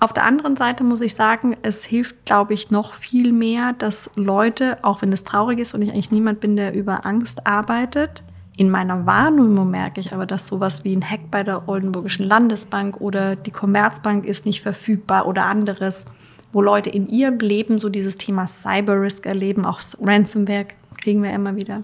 Auf 0.00 0.12
der 0.12 0.24
anderen 0.24 0.54
Seite 0.54 0.84
muss 0.84 1.00
ich 1.00 1.14
sagen, 1.14 1.56
es 1.62 1.82
hilft, 1.82 2.26
glaube 2.26 2.52
ich, 2.52 2.70
noch 2.70 2.92
viel 2.92 3.32
mehr, 3.32 3.72
dass 3.72 4.10
Leute, 4.16 4.76
auch 4.82 5.00
wenn 5.00 5.14
es 5.14 5.24
traurig 5.24 5.58
ist 5.58 5.72
und 5.72 5.80
ich 5.80 5.90
eigentlich 5.90 6.10
niemand 6.10 6.40
bin, 6.40 6.54
der 6.54 6.74
über 6.74 7.06
Angst 7.06 7.46
arbeitet, 7.46 8.22
in 8.54 8.68
meiner 8.68 9.06
Wahrnehmung 9.06 9.70
merke 9.70 10.00
ich 10.00 10.12
aber, 10.12 10.26
dass 10.26 10.46
sowas 10.46 10.84
wie 10.84 10.94
ein 10.94 11.08
Hack 11.08 11.30
bei 11.30 11.42
der 11.42 11.70
Oldenburgischen 11.70 12.26
Landesbank 12.26 13.00
oder 13.00 13.34
die 13.34 13.50
Commerzbank 13.50 14.26
ist 14.26 14.44
nicht 14.44 14.60
verfügbar 14.60 15.26
oder 15.26 15.46
anderes, 15.46 16.04
wo 16.52 16.60
Leute 16.60 16.90
in 16.90 17.06
ihrem 17.06 17.38
Leben 17.38 17.78
so 17.78 17.88
dieses 17.88 18.18
Thema 18.18 18.46
Cyber 18.46 19.00
Risk 19.00 19.24
erleben, 19.24 19.64
auch 19.64 19.80
Ransomware 20.02 20.66
kriegen 21.00 21.22
wir 21.22 21.32
immer 21.32 21.56
wieder. 21.56 21.82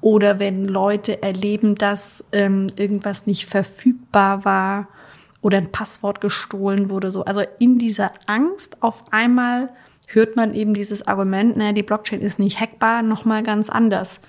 Oder 0.00 0.40
wenn 0.40 0.66
Leute 0.66 1.22
erleben, 1.22 1.76
dass 1.76 2.24
ähm, 2.32 2.66
irgendwas 2.74 3.28
nicht 3.28 3.46
verfügbar 3.46 4.44
war 4.44 4.88
oder 5.44 5.58
ein 5.58 5.70
Passwort 5.70 6.22
gestohlen 6.22 6.88
wurde. 6.88 7.10
So. 7.10 7.24
Also 7.26 7.42
in 7.58 7.78
dieser 7.78 8.12
Angst 8.26 8.82
auf 8.82 9.04
einmal 9.12 9.68
hört 10.06 10.36
man 10.36 10.54
eben 10.54 10.72
dieses 10.72 11.06
Argument, 11.06 11.56
naja, 11.56 11.72
die 11.72 11.82
Blockchain 11.82 12.22
ist 12.22 12.38
nicht 12.38 12.60
hackbar, 12.60 13.02
nochmal 13.02 13.42
ganz 13.42 13.68
anders. 13.68 14.22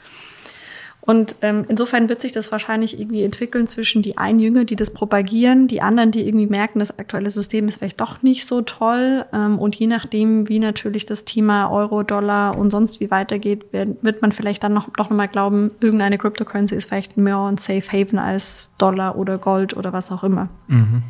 Und 1.05 1.35
ähm, 1.41 1.65
insofern 1.67 2.09
wird 2.09 2.21
sich 2.21 2.31
das 2.31 2.51
wahrscheinlich 2.51 2.99
irgendwie 2.99 3.23
entwickeln 3.23 3.67
zwischen 3.67 4.01
die 4.01 4.17
einen 4.17 4.39
Jünger, 4.39 4.65
die 4.65 4.75
das 4.75 4.91
propagieren, 4.91 5.67
die 5.67 5.81
anderen, 5.81 6.11
die 6.11 6.27
irgendwie 6.27 6.47
merken, 6.47 6.79
das 6.79 6.97
aktuelle 6.97 7.29
System 7.29 7.67
ist 7.67 7.77
vielleicht 7.77 8.01
doch 8.01 8.23
nicht 8.23 8.47
so 8.47 8.61
toll. 8.61 9.25
Ähm, 9.31 9.59
und 9.59 9.75
je 9.75 9.87
nachdem, 9.87 10.49
wie 10.49 10.59
natürlich 10.59 11.05
das 11.05 11.25
Thema 11.25 11.69
Euro, 11.69 12.01
Dollar 12.01 12.57
und 12.57 12.71
sonst 12.71 12.99
wie 12.99 13.11
weitergeht, 13.11 13.71
wird, 13.71 14.03
wird 14.03 14.21
man 14.21 14.31
vielleicht 14.31 14.63
dann 14.63 14.73
noch, 14.73 14.89
doch 14.89 15.09
nochmal 15.09 15.27
glauben, 15.27 15.71
irgendeine 15.79 16.17
Cryptocurrency 16.17 16.75
ist 16.75 16.87
vielleicht 16.87 17.17
mehr 17.17 17.37
ein 17.37 17.57
Safe 17.57 17.83
Haven 17.91 18.17
als 18.17 18.67
Dollar 18.79 19.17
oder 19.17 19.37
Gold 19.37 19.77
oder 19.77 19.93
was 19.93 20.11
auch 20.11 20.23
immer. 20.23 20.49
Mhm. 20.67 21.03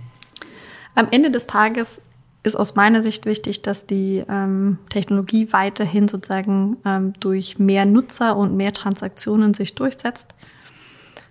Am 0.94 1.08
Ende 1.12 1.32
des 1.32 1.48
Tages 1.48 2.02
ist 2.46 2.56
aus 2.56 2.76
meiner 2.76 3.02
Sicht 3.02 3.26
wichtig, 3.26 3.62
dass 3.62 3.86
die 3.88 4.24
ähm, 4.30 4.78
Technologie 4.90 5.52
weiterhin 5.52 6.08
sozusagen 6.08 6.78
ähm, 6.86 7.14
durch 7.20 7.60
mehr 7.60 7.86
Nutzer 7.86 8.38
und 8.38 8.56
mehr 8.56 8.74
Transaktionen 8.74 9.54
sich 9.54 9.76
durchsetzt. 9.76 10.36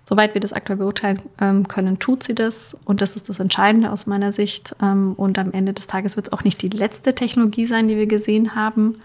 Soweit 0.07 0.35
wir 0.35 0.41
das 0.41 0.53
aktuell 0.53 0.77
beurteilen 0.77 1.21
ähm, 1.41 1.67
können, 1.67 1.97
tut 1.97 2.23
sie 2.23 2.35
das. 2.35 2.77
Und 2.85 3.01
das 3.01 3.15
ist 3.15 3.27
das 3.27 3.39
Entscheidende 3.39 3.91
aus 3.91 4.05
meiner 4.05 4.31
Sicht. 4.31 4.75
Ähm, 4.81 5.13
und 5.13 5.39
am 5.39 5.51
Ende 5.51 5.73
des 5.73 5.87
Tages 5.87 6.15
wird 6.15 6.27
es 6.27 6.33
auch 6.33 6.43
nicht 6.43 6.61
die 6.61 6.69
letzte 6.69 7.15
Technologie 7.15 7.65
sein, 7.65 7.87
die 7.87 7.97
wir 7.97 8.07
gesehen 8.07 8.55
haben. 8.55 9.01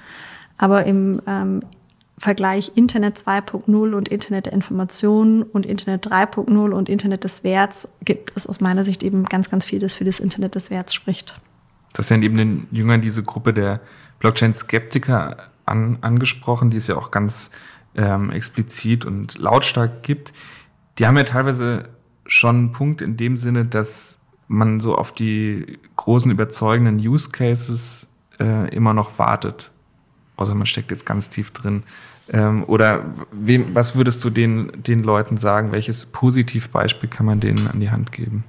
Aber 0.58 0.84
im 0.84 1.22
ähm, 1.26 1.60
Vergleich 2.18 2.72
Internet 2.74 3.16
2.0 3.16 3.94
und 3.94 4.08
Internet 4.10 4.44
der 4.44 4.52
Informationen 4.52 5.42
und 5.42 5.64
Internet 5.64 6.06
3.0 6.06 6.70
und 6.70 6.90
Internet 6.90 7.24
des 7.24 7.44
Werts 7.44 7.88
gibt 8.04 8.32
es 8.34 8.46
aus 8.46 8.60
meiner 8.60 8.84
Sicht 8.84 9.02
eben 9.02 9.24
ganz, 9.24 9.48
ganz 9.48 9.64
viel, 9.64 9.78
das 9.78 9.94
für 9.94 10.04
das 10.04 10.20
Internet 10.20 10.54
des 10.54 10.70
Werts 10.70 10.92
spricht. 10.92 11.40
Das 11.92 12.08
ja 12.08 12.16
eben 12.16 12.36
den 12.36 12.66
Jüngern 12.70 13.00
diese 13.00 13.22
Gruppe 13.22 13.52
der 13.52 13.80
Blockchain-Skeptiker 14.20 15.36
an, 15.66 15.98
angesprochen, 16.00 16.70
die 16.70 16.76
es 16.76 16.86
ja 16.86 16.96
auch 16.96 17.10
ganz 17.10 17.50
ähm, 17.94 18.30
explizit 18.30 19.04
und 19.04 19.38
lautstark 19.38 20.02
gibt. 20.02 20.32
Die 20.98 21.06
haben 21.06 21.16
ja 21.16 21.24
teilweise 21.24 21.88
schon 22.26 22.56
einen 22.56 22.72
Punkt 22.72 23.02
in 23.02 23.16
dem 23.16 23.36
Sinne, 23.36 23.64
dass 23.64 24.18
man 24.46 24.80
so 24.80 24.94
auf 24.96 25.12
die 25.12 25.78
großen 25.96 26.30
überzeugenden 26.30 26.96
Use 26.98 27.30
Cases 27.30 28.08
äh, 28.38 28.68
immer 28.74 28.94
noch 28.94 29.18
wartet. 29.18 29.70
Außer 30.36 30.54
man 30.54 30.66
steckt 30.66 30.90
jetzt 30.90 31.06
ganz 31.06 31.28
tief 31.28 31.50
drin. 31.50 31.82
Ähm, 32.32 32.64
oder 32.66 33.04
wem, 33.32 33.74
was 33.74 33.96
würdest 33.96 34.24
du 34.24 34.30
den, 34.30 34.70
den 34.82 35.02
Leuten 35.02 35.36
sagen? 35.36 35.72
Welches 35.72 36.06
Positivbeispiel 36.06 37.08
kann 37.08 37.26
man 37.26 37.40
denen 37.40 37.68
an 37.68 37.80
die 37.80 37.90
Hand 37.90 38.12
geben? 38.12 38.44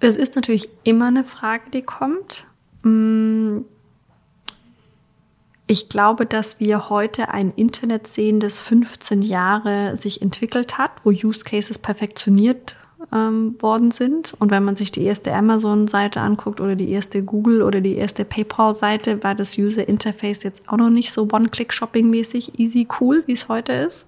Das 0.00 0.16
ist 0.16 0.36
natürlich 0.36 0.68
immer 0.84 1.06
eine 1.06 1.24
Frage, 1.24 1.70
die 1.72 1.82
kommt. 1.82 2.46
Mm, 2.82 3.60
ich 5.66 5.88
glaube, 5.88 6.24
dass 6.24 6.60
wir 6.60 6.88
heute 6.88 7.28
ein 7.30 7.52
Internet 7.54 8.06
sehen, 8.06 8.40
das 8.40 8.60
15 8.60 9.22
Jahre 9.22 9.96
sich 9.96 10.22
entwickelt 10.22 10.78
hat, 10.78 10.92
wo 11.04 11.10
Use 11.10 11.44
Cases 11.44 11.78
perfektioniert 11.78 12.74
ähm, 13.12 13.56
worden 13.60 13.90
sind. 13.90 14.34
Und 14.38 14.50
wenn 14.50 14.64
man 14.64 14.76
sich 14.76 14.92
die 14.92 15.02
erste 15.02 15.34
Amazon-Seite 15.34 16.20
anguckt 16.20 16.60
oder 16.60 16.74
die 16.74 16.90
erste 16.90 17.22
Google 17.22 17.62
oder 17.62 17.80
die 17.80 17.96
erste 17.96 18.24
PayPal-Seite, 18.24 19.22
war 19.22 19.34
das 19.34 19.58
User 19.58 19.86
Interface 19.86 20.42
jetzt 20.42 20.68
auch 20.68 20.76
noch 20.76 20.90
nicht 20.90 21.12
so 21.12 21.28
One-Click-Shopping-mäßig 21.30 22.58
easy 22.58 22.88
cool, 23.00 23.22
wie 23.26 23.32
es 23.32 23.48
heute 23.48 23.72
ist. 23.72 24.06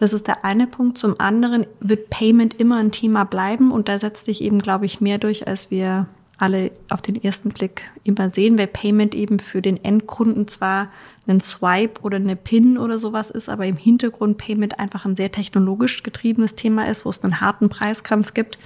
Das 0.00 0.14
ist 0.14 0.26
der 0.26 0.46
eine 0.46 0.66
Punkt. 0.66 0.96
Zum 0.96 1.20
anderen 1.20 1.66
wird 1.80 2.08
Payment 2.08 2.58
immer 2.58 2.78
ein 2.78 2.90
Thema 2.90 3.24
bleiben 3.24 3.70
und 3.70 3.90
da 3.90 3.98
setzt 3.98 4.24
sich 4.24 4.42
eben, 4.42 4.58
glaube 4.60 4.86
ich, 4.86 5.02
mehr 5.02 5.18
durch, 5.18 5.46
als 5.46 5.70
wir 5.70 6.06
alle 6.38 6.70
auf 6.88 7.02
den 7.02 7.22
ersten 7.22 7.50
Blick 7.50 7.82
immer 8.02 8.30
sehen, 8.30 8.56
weil 8.56 8.66
Payment 8.66 9.14
eben 9.14 9.38
für 9.40 9.60
den 9.60 9.76
Endkunden 9.84 10.48
zwar 10.48 10.88
ein 11.28 11.38
Swipe 11.40 12.00
oder 12.00 12.16
eine 12.16 12.34
PIN 12.34 12.78
oder 12.78 12.96
sowas 12.96 13.30
ist, 13.30 13.50
aber 13.50 13.66
im 13.66 13.76
Hintergrund 13.76 14.38
Payment 14.38 14.80
einfach 14.80 15.04
ein 15.04 15.16
sehr 15.16 15.30
technologisch 15.30 16.02
getriebenes 16.02 16.54
Thema 16.56 16.88
ist, 16.88 17.04
wo 17.04 17.10
es 17.10 17.22
einen 17.22 17.42
harten 17.42 17.68
Preiskampf 17.68 18.32
gibt, 18.32 18.56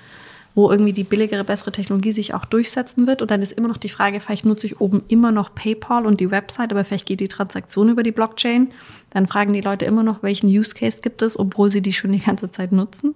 wo 0.54 0.70
irgendwie 0.70 0.92
die 0.92 1.02
billigere, 1.02 1.42
bessere 1.42 1.72
Technologie 1.72 2.12
sich 2.12 2.32
auch 2.32 2.44
durchsetzen 2.44 3.08
wird. 3.08 3.22
Und 3.22 3.32
dann 3.32 3.42
ist 3.42 3.50
immer 3.50 3.66
noch 3.66 3.76
die 3.76 3.88
Frage, 3.88 4.20
vielleicht 4.20 4.44
nutze 4.44 4.68
ich 4.68 4.80
oben 4.80 5.02
immer 5.08 5.32
noch 5.32 5.52
PayPal 5.52 6.06
und 6.06 6.20
die 6.20 6.30
Website, 6.30 6.70
aber 6.70 6.84
vielleicht 6.84 7.06
geht 7.06 7.18
die 7.18 7.26
Transaktion 7.26 7.88
über 7.88 8.04
die 8.04 8.12
Blockchain. 8.12 8.70
Dann 9.14 9.26
fragen 9.26 9.52
die 9.52 9.60
Leute 9.60 9.86
immer 9.86 10.02
noch, 10.02 10.22
welchen 10.22 10.48
Use 10.48 10.74
Case 10.74 11.00
gibt 11.00 11.22
es, 11.22 11.38
obwohl 11.38 11.70
sie 11.70 11.80
die 11.80 11.92
schon 11.92 12.12
die 12.12 12.18
ganze 12.18 12.50
Zeit 12.50 12.72
nutzen. 12.72 13.14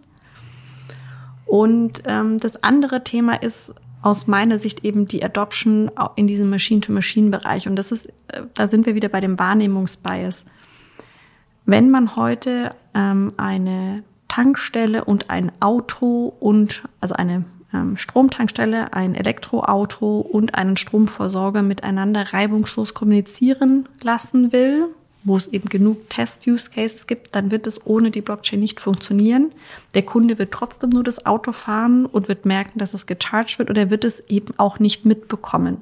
Und 1.45 2.03
ähm, 2.07 2.39
das 2.39 2.63
andere 2.63 3.03
Thema 3.05 3.35
ist 3.43 3.75
aus 4.01 4.27
meiner 4.29 4.59
Sicht 4.59 4.85
eben 4.85 5.07
die 5.07 5.25
Adoption 5.25 5.91
in 6.15 6.29
diesem 6.29 6.51
Machine-to-Machine-Bereich. 6.51 7.67
Und 7.67 7.77
das 7.77 7.91
ist, 7.91 8.07
äh, 8.29 8.43
da 8.55 8.69
sind 8.69 8.87
wir 8.87 8.95
wieder 8.95 9.09
bei 9.09 9.21
dem 9.21 9.39
Wahrnehmungsbias. 9.39 10.45
Wenn 11.67 11.91
man 11.91 12.15
heute 12.15 12.75
ähm, 12.95 13.33
eine 13.37 14.05
Tankstelle 14.29 15.05
und 15.05 15.31
ein 15.31 15.51
Auto 15.61 16.33
und 16.39 16.85
also 17.01 17.15
eine 17.15 17.45
ähm, 17.75 17.97
Stromtankstelle, 17.97 18.93
ein 18.93 19.15
Elektroauto 19.17 20.21
und 20.21 20.55
einen 20.55 20.77
Stromversorger 20.77 21.63
miteinander 21.63 22.33
reibungslos 22.33 22.95
kommunizieren 22.95 23.89
lassen 24.01 24.53
will, 24.53 24.89
wo 25.29 25.37
es 25.37 25.49
eben 25.49 25.69
genug 25.69 26.09
Test-Use-Cases 26.11 27.07
gibt, 27.07 27.35
dann 27.35 27.51
wird 27.51 27.67
es 27.67 27.87
ohne 27.87 28.11
die 28.11 28.21
Blockchain 28.21 28.61
nicht 28.61 28.81
funktionieren. 28.81 29.53
Der 29.95 30.03
Kunde 30.03 30.39
wird 30.39 30.53
trotzdem 30.53 30.91
nur 30.91 31.05
das 31.05 31.27
Auto 31.27 31.53
fahren 31.53 32.07
und 32.07 32.29
wird 32.29 32.47
merken, 32.47 32.79
dass 32.79 32.95
es 32.95 33.07
gecharged 33.07 33.59
wird 33.59 33.71
oder 33.71 33.83
er 33.83 33.91
wird 33.91 34.05
es 34.05 34.21
eben 34.29 34.55
auch 34.57 34.79
nicht 34.79 35.05
mitbekommen. 35.05 35.79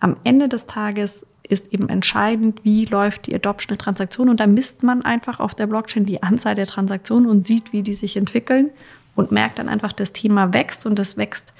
Am 0.00 0.16
Ende 0.24 0.48
des 0.48 0.66
Tages 0.66 1.26
ist 1.48 1.72
eben 1.72 1.88
entscheidend, 1.88 2.60
wie 2.64 2.86
läuft 2.86 3.26
die 3.26 3.34
Adoption 3.34 3.76
der 3.76 3.78
Transaktion 3.78 4.28
und 4.28 4.40
da 4.40 4.46
misst 4.46 4.82
man 4.82 5.04
einfach 5.04 5.40
auf 5.40 5.54
der 5.54 5.66
Blockchain 5.66 6.06
die 6.06 6.22
Anzahl 6.22 6.54
der 6.54 6.66
Transaktionen 6.66 7.28
und 7.28 7.44
sieht, 7.44 7.72
wie 7.72 7.82
die 7.82 7.94
sich 7.94 8.16
entwickeln 8.16 8.70
und 9.14 9.30
merkt 9.30 9.58
dann 9.58 9.68
einfach, 9.68 9.92
das 9.92 10.12
Thema 10.12 10.52
wächst 10.52 10.86
und 10.86 10.98
es 10.98 11.16
wächst 11.16 11.52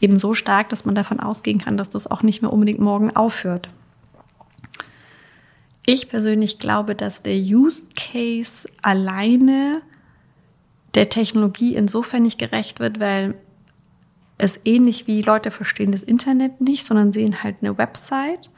eben 0.00 0.18
so 0.18 0.34
stark, 0.34 0.68
dass 0.70 0.84
man 0.84 0.94
davon 0.94 1.20
ausgehen 1.20 1.58
kann, 1.58 1.76
dass 1.76 1.90
das 1.90 2.10
auch 2.10 2.22
nicht 2.22 2.42
mehr 2.42 2.52
unbedingt 2.52 2.80
morgen 2.80 3.14
aufhört. 3.14 3.68
Ich 5.86 6.08
persönlich 6.08 6.58
glaube, 6.58 6.94
dass 6.94 7.22
der 7.22 7.36
Use 7.36 7.86
Case 7.96 8.68
alleine 8.82 9.82
der 10.94 11.08
Technologie 11.08 11.74
insofern 11.74 12.22
nicht 12.22 12.38
gerecht 12.38 12.80
wird, 12.80 13.00
weil 13.00 13.34
es 14.38 14.60
ähnlich 14.64 15.06
wie 15.06 15.22
Leute 15.22 15.50
verstehen 15.50 15.92
das 15.92 16.02
Internet 16.02 16.60
nicht, 16.60 16.84
sondern 16.84 17.12
sehen 17.12 17.42
halt 17.42 17.56
eine 17.60 17.78
Website. 17.78 18.50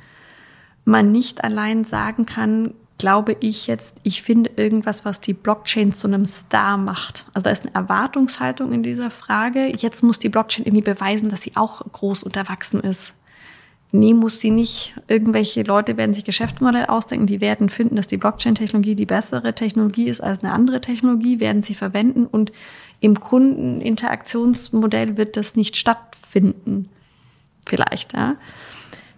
Man 0.84 1.12
nicht 1.12 1.44
allein 1.44 1.84
sagen 1.84 2.26
kann, 2.26 2.74
glaube 2.98 3.36
ich 3.40 3.66
jetzt, 3.66 3.96
ich 4.04 4.22
finde 4.22 4.50
irgendwas, 4.56 5.04
was 5.04 5.20
die 5.20 5.34
Blockchain 5.34 5.92
zu 5.92 6.06
einem 6.06 6.24
Star 6.24 6.76
macht. 6.76 7.24
Also 7.34 7.44
da 7.44 7.50
ist 7.50 7.64
eine 7.66 7.74
Erwartungshaltung 7.74 8.72
in 8.72 8.82
dieser 8.82 9.10
Frage. 9.10 9.72
Jetzt 9.76 10.02
muss 10.02 10.20
die 10.20 10.28
Blockchain 10.28 10.64
irgendwie 10.64 10.84
beweisen, 10.84 11.28
dass 11.28 11.42
sie 11.42 11.56
auch 11.56 11.82
groß 11.90 12.22
und 12.22 12.36
erwachsen 12.36 12.80
ist. 12.80 13.12
Nee, 13.94 14.14
muss 14.14 14.40
sie 14.40 14.50
nicht. 14.50 14.94
Irgendwelche 15.06 15.62
Leute 15.64 15.98
werden 15.98 16.14
sich 16.14 16.24
Geschäftsmodelle 16.24 16.88
ausdenken, 16.88 17.26
die 17.26 17.42
werden 17.42 17.68
finden, 17.68 17.96
dass 17.96 18.08
die 18.08 18.16
Blockchain-Technologie 18.16 18.94
die 18.94 19.04
bessere 19.04 19.54
Technologie 19.54 20.08
ist 20.08 20.22
als 20.22 20.42
eine 20.42 20.54
andere 20.54 20.80
Technologie, 20.80 21.40
werden 21.40 21.60
sie 21.60 21.74
verwenden 21.74 22.24
und 22.26 22.52
im 23.00 23.20
Kundeninteraktionsmodell 23.20 25.18
wird 25.18 25.36
das 25.36 25.56
nicht 25.56 25.76
stattfinden. 25.76 26.88
Vielleicht, 27.66 28.14
ja. 28.14 28.36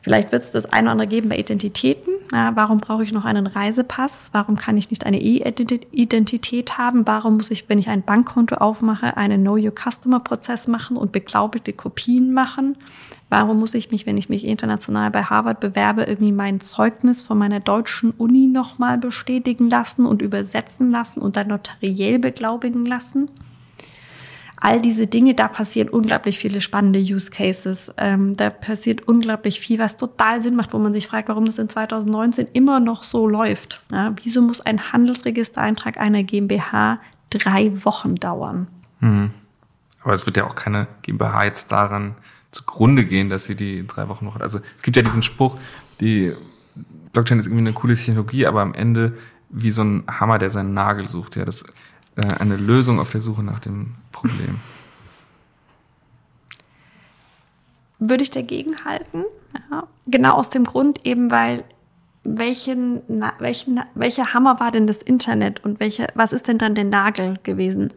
Vielleicht 0.02 0.32
wird 0.32 0.42
es 0.42 0.50
das 0.50 0.66
eine 0.66 0.88
oder 0.88 0.92
andere 0.92 1.08
geben 1.08 1.28
bei 1.28 1.38
Identitäten. 1.38 2.12
Ja, 2.32 2.56
warum 2.56 2.78
brauche 2.78 3.04
ich 3.04 3.12
noch 3.12 3.24
einen 3.24 3.46
Reisepass? 3.46 4.30
Warum 4.32 4.56
kann 4.56 4.76
ich 4.76 4.90
nicht 4.90 5.06
eine 5.06 5.20
E-Identität 5.20 6.76
haben? 6.76 7.06
Warum 7.06 7.36
muss 7.36 7.50
ich, 7.50 7.68
wenn 7.68 7.78
ich 7.78 7.88
ein 7.88 8.02
Bankkonto 8.02 8.56
aufmache, 8.56 9.16
einen 9.16 9.42
Know-Your-Customer-Prozess 9.42 10.66
machen 10.66 10.96
und 10.96 11.12
beglaubigte 11.12 11.72
Kopien 11.72 12.34
machen? 12.34 12.76
Warum 13.30 13.58
muss 13.58 13.74
ich 13.74 13.90
mich, 13.90 14.06
wenn 14.06 14.16
ich 14.16 14.28
mich 14.28 14.44
international 14.44 15.10
bei 15.10 15.24
Harvard 15.24 15.60
bewerbe, 15.60 16.04
irgendwie 16.04 16.32
mein 16.32 16.60
Zeugnis 16.60 17.22
von 17.22 17.38
meiner 17.38 17.60
deutschen 17.60 18.12
Uni 18.12 18.46
nochmal 18.46 18.98
bestätigen 18.98 19.68
lassen 19.70 20.06
und 20.06 20.22
übersetzen 20.22 20.90
lassen 20.90 21.20
und 21.20 21.36
dann 21.36 21.48
notariell 21.48 22.18
beglaubigen 22.18 22.84
lassen? 22.84 23.30
all 24.64 24.80
diese 24.80 25.06
Dinge, 25.06 25.34
da 25.34 25.46
passieren 25.46 25.90
unglaublich 25.90 26.38
viele 26.38 26.62
spannende 26.62 26.98
Use 26.98 27.30
Cases. 27.30 27.92
Ähm, 27.98 28.34
da 28.34 28.48
passiert 28.48 29.06
unglaublich 29.06 29.60
viel, 29.60 29.78
was 29.78 29.98
total 29.98 30.40
Sinn 30.40 30.56
macht, 30.56 30.72
wo 30.72 30.78
man 30.78 30.94
sich 30.94 31.06
fragt, 31.06 31.28
warum 31.28 31.44
das 31.44 31.58
in 31.58 31.68
2019 31.68 32.48
immer 32.54 32.80
noch 32.80 33.02
so 33.02 33.28
läuft. 33.28 33.82
Ja, 33.92 34.14
wieso 34.22 34.40
muss 34.40 34.62
ein 34.62 34.90
Handelsregistereintrag 34.90 35.98
einer 35.98 36.22
GmbH 36.22 36.98
drei 37.28 37.84
Wochen 37.84 38.14
dauern? 38.14 38.68
Mhm. 39.00 39.32
Aber 40.02 40.14
es 40.14 40.24
wird 40.24 40.38
ja 40.38 40.46
auch 40.46 40.54
keine 40.54 40.86
GmbH 41.02 41.44
jetzt 41.44 41.70
daran 41.70 42.14
zugrunde 42.54 43.04
gehen, 43.04 43.28
dass 43.28 43.44
sie 43.44 43.54
die 43.54 43.86
drei 43.86 44.08
Wochen 44.08 44.24
noch 44.24 44.34
hat. 44.34 44.42
Also 44.42 44.60
es 44.76 44.82
gibt 44.82 44.96
ja 44.96 45.02
diesen 45.02 45.22
Spruch, 45.22 45.58
die 46.00 46.32
Blockchain 47.12 47.38
ist 47.38 47.46
irgendwie 47.46 47.62
eine 47.62 47.72
coole 47.72 47.94
Technologie, 47.94 48.46
aber 48.46 48.62
am 48.62 48.74
Ende 48.74 49.16
wie 49.50 49.70
so 49.70 49.82
ein 49.82 50.04
Hammer, 50.08 50.38
der 50.38 50.50
seinen 50.50 50.74
Nagel 50.74 51.06
sucht. 51.08 51.36
Ja, 51.36 51.44
das 51.44 51.64
äh, 52.16 52.26
eine 52.38 52.56
Lösung 52.56 53.00
auf 53.00 53.10
der 53.10 53.20
Suche 53.20 53.42
nach 53.42 53.60
dem 53.60 53.94
Problem. 54.12 54.60
Würde 57.98 58.22
ich 58.22 58.30
dagegen 58.30 58.84
halten. 58.84 59.24
Ja. 59.70 59.86
Genau 60.06 60.34
aus 60.34 60.50
dem 60.50 60.64
Grund 60.64 61.04
eben, 61.06 61.30
weil 61.30 61.64
welchen, 62.24 63.02
na, 63.08 63.34
welchen, 63.38 63.80
welcher 63.94 64.34
Hammer 64.34 64.58
war 64.58 64.72
denn 64.72 64.86
das 64.86 65.02
Internet 65.02 65.64
und 65.64 65.78
welche, 65.80 66.08
was 66.14 66.32
ist 66.32 66.48
denn 66.48 66.58
dann 66.58 66.74
der 66.74 66.84
Nagel 66.84 67.38
gewesen? 67.42 67.92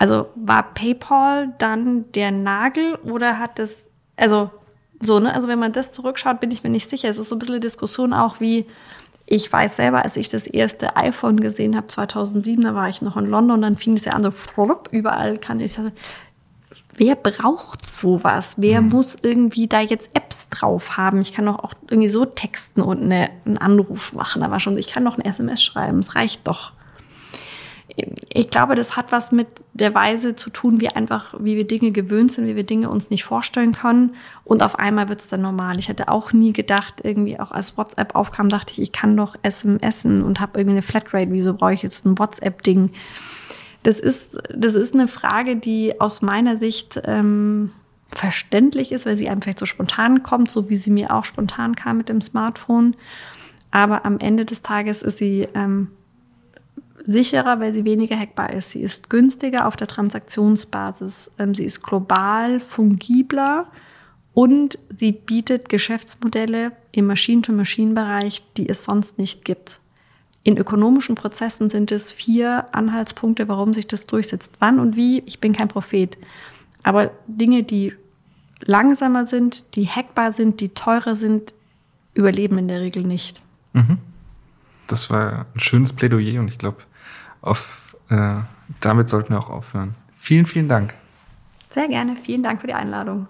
Also 0.00 0.30
war 0.34 0.62
PayPal 0.72 1.52
dann 1.58 2.10
der 2.12 2.30
Nagel 2.30 2.94
oder 3.04 3.38
hat 3.38 3.58
das, 3.58 3.84
also 4.16 4.50
so, 4.98 5.20
ne? 5.20 5.34
Also 5.34 5.46
wenn 5.46 5.58
man 5.58 5.72
das 5.72 5.92
zurückschaut, 5.92 6.40
bin 6.40 6.50
ich 6.50 6.62
mir 6.62 6.70
nicht 6.70 6.88
sicher. 6.88 7.10
Es 7.10 7.18
ist 7.18 7.28
so 7.28 7.34
ein 7.34 7.38
bisschen 7.38 7.56
eine 7.56 7.60
Diskussion 7.60 8.14
auch 8.14 8.40
wie, 8.40 8.64
ich 9.26 9.52
weiß 9.52 9.76
selber, 9.76 10.02
als 10.02 10.16
ich 10.16 10.30
das 10.30 10.46
erste 10.46 10.96
iPhone 10.96 11.38
gesehen 11.38 11.76
habe, 11.76 11.88
2007, 11.88 12.64
da 12.64 12.74
war 12.74 12.88
ich 12.88 13.02
noch 13.02 13.18
in 13.18 13.26
London, 13.26 13.60
dann 13.60 13.76
fing 13.76 13.92
es 13.92 14.06
ja 14.06 14.14
an, 14.14 14.22
so 14.22 14.32
überall 14.90 15.36
kann 15.36 15.60
ich 15.60 15.74
sagen, 15.74 15.92
wer 16.96 17.14
braucht 17.14 17.86
sowas? 17.86 18.54
Wer 18.56 18.80
mhm. 18.80 18.88
muss 18.88 19.18
irgendwie 19.20 19.66
da 19.66 19.80
jetzt 19.80 20.12
Apps 20.14 20.48
drauf 20.48 20.96
haben? 20.96 21.20
Ich 21.20 21.34
kann 21.34 21.44
doch 21.44 21.58
auch 21.58 21.74
irgendwie 21.90 22.08
so 22.08 22.24
texten 22.24 22.80
und 22.80 23.02
eine, 23.02 23.28
einen 23.44 23.58
Anruf 23.58 24.14
machen. 24.14 24.40
Da 24.40 24.50
war 24.50 24.60
schon, 24.60 24.78
ich 24.78 24.88
kann 24.88 25.04
doch 25.04 25.18
ein 25.18 25.26
SMS 25.26 25.62
schreiben. 25.62 25.98
Es 25.98 26.14
reicht 26.14 26.48
doch 26.48 26.72
ich 28.28 28.50
glaube, 28.50 28.74
das 28.74 28.96
hat 28.96 29.12
was 29.12 29.32
mit 29.32 29.46
der 29.72 29.94
Weise 29.94 30.36
zu 30.36 30.50
tun, 30.50 30.80
wie 30.80 30.88
einfach, 30.88 31.34
wie 31.38 31.56
wir 31.56 31.66
Dinge 31.66 31.90
gewöhnt 31.92 32.32
sind, 32.32 32.46
wie 32.46 32.56
wir 32.56 32.64
Dinge 32.64 32.90
uns 32.90 33.10
nicht 33.10 33.24
vorstellen 33.24 33.72
können. 33.72 34.14
Und 34.44 34.62
auf 34.62 34.78
einmal 34.78 35.08
wird 35.08 35.20
es 35.20 35.28
dann 35.28 35.42
normal. 35.42 35.78
Ich 35.78 35.88
hätte 35.88 36.08
auch 36.08 36.32
nie 36.32 36.52
gedacht, 36.52 37.00
irgendwie 37.02 37.38
auch 37.40 37.52
als 37.52 37.76
WhatsApp 37.76 38.14
aufkam, 38.14 38.48
dachte 38.48 38.72
ich, 38.72 38.82
ich 38.82 38.92
kann 38.92 39.16
doch 39.16 39.36
SMSen 39.48 40.22
und 40.22 40.40
habe 40.40 40.58
irgendwie 40.58 40.76
eine 40.76 40.82
Flatrate. 40.82 41.32
Wieso 41.32 41.54
brauche 41.54 41.72
ich 41.72 41.82
jetzt 41.82 42.06
ein 42.06 42.18
WhatsApp-Ding? 42.18 42.92
Das 43.82 43.98
ist, 43.98 44.38
das 44.54 44.74
ist 44.74 44.94
eine 44.94 45.08
Frage, 45.08 45.56
die 45.56 46.00
aus 46.00 46.20
meiner 46.22 46.56
Sicht 46.56 47.00
ähm, 47.04 47.72
verständlich 48.12 48.92
ist, 48.92 49.06
weil 49.06 49.16
sie 49.16 49.28
einem 49.28 49.40
vielleicht 49.40 49.58
so 49.58 49.66
spontan 49.66 50.22
kommt, 50.22 50.50
so 50.50 50.68
wie 50.68 50.76
sie 50.76 50.90
mir 50.90 51.14
auch 51.14 51.24
spontan 51.24 51.76
kam 51.76 51.96
mit 51.96 52.08
dem 52.08 52.20
Smartphone. 52.20 52.96
Aber 53.70 54.04
am 54.04 54.18
Ende 54.18 54.44
des 54.44 54.62
Tages 54.62 55.02
ist 55.02 55.18
sie 55.18 55.48
ähm, 55.54 55.88
sicherer, 57.06 57.60
weil 57.60 57.72
sie 57.72 57.84
weniger 57.84 58.18
hackbar 58.18 58.52
ist. 58.52 58.70
Sie 58.70 58.80
ist 58.80 59.10
günstiger 59.10 59.66
auf 59.66 59.76
der 59.76 59.86
Transaktionsbasis. 59.86 61.32
Ähm, 61.38 61.54
sie 61.54 61.64
ist 61.64 61.82
global 61.82 62.60
fungibler 62.60 63.66
Und 64.32 64.78
sie 64.94 65.12
bietet 65.12 65.68
Geschäftsmodelle 65.68 66.72
im 66.92 67.06
Machine-to-Machine-Bereich, 67.06 68.44
die 68.56 68.68
es 68.68 68.84
sonst 68.84 69.18
nicht 69.18 69.44
gibt. 69.44 69.80
In 70.42 70.56
ökonomischen 70.56 71.16
Prozessen 71.16 71.68
sind 71.68 71.92
es 71.92 72.12
vier 72.12 72.66
Anhaltspunkte, 72.72 73.48
warum 73.48 73.74
sich 73.74 73.86
das 73.86 74.06
durchsetzt. 74.06 74.56
Wann 74.60 74.78
und 74.80 74.96
wie, 74.96 75.22
ich 75.26 75.40
bin 75.40 75.52
kein 75.52 75.68
Prophet. 75.68 76.16
Aber 76.82 77.10
Dinge, 77.26 77.62
die 77.62 77.92
langsamer 78.62 79.26
sind, 79.26 79.76
die 79.76 79.88
hackbar 79.88 80.32
sind, 80.32 80.60
die 80.60 80.70
teurer 80.70 81.16
sind, 81.16 81.52
überleben 82.14 82.56
in 82.58 82.68
der 82.68 82.80
Regel 82.80 83.02
nicht. 83.02 83.40
Mhm. 83.72 83.98
Das 84.86 85.10
war 85.10 85.46
ein 85.54 85.60
schönes 85.60 85.92
Plädoyer 85.92 86.40
und 86.40 86.48
ich 86.48 86.58
glaube, 86.58 86.78
äh, 88.10 88.36
damit 88.80 89.08
sollten 89.08 89.30
wir 89.30 89.38
auch 89.38 89.50
aufhören. 89.50 89.94
Vielen, 90.14 90.46
vielen 90.46 90.68
Dank. 90.68 90.94
Sehr 91.68 91.88
gerne. 91.88 92.16
Vielen 92.16 92.42
Dank 92.42 92.60
für 92.60 92.66
die 92.66 92.74
Einladung. 92.74 93.26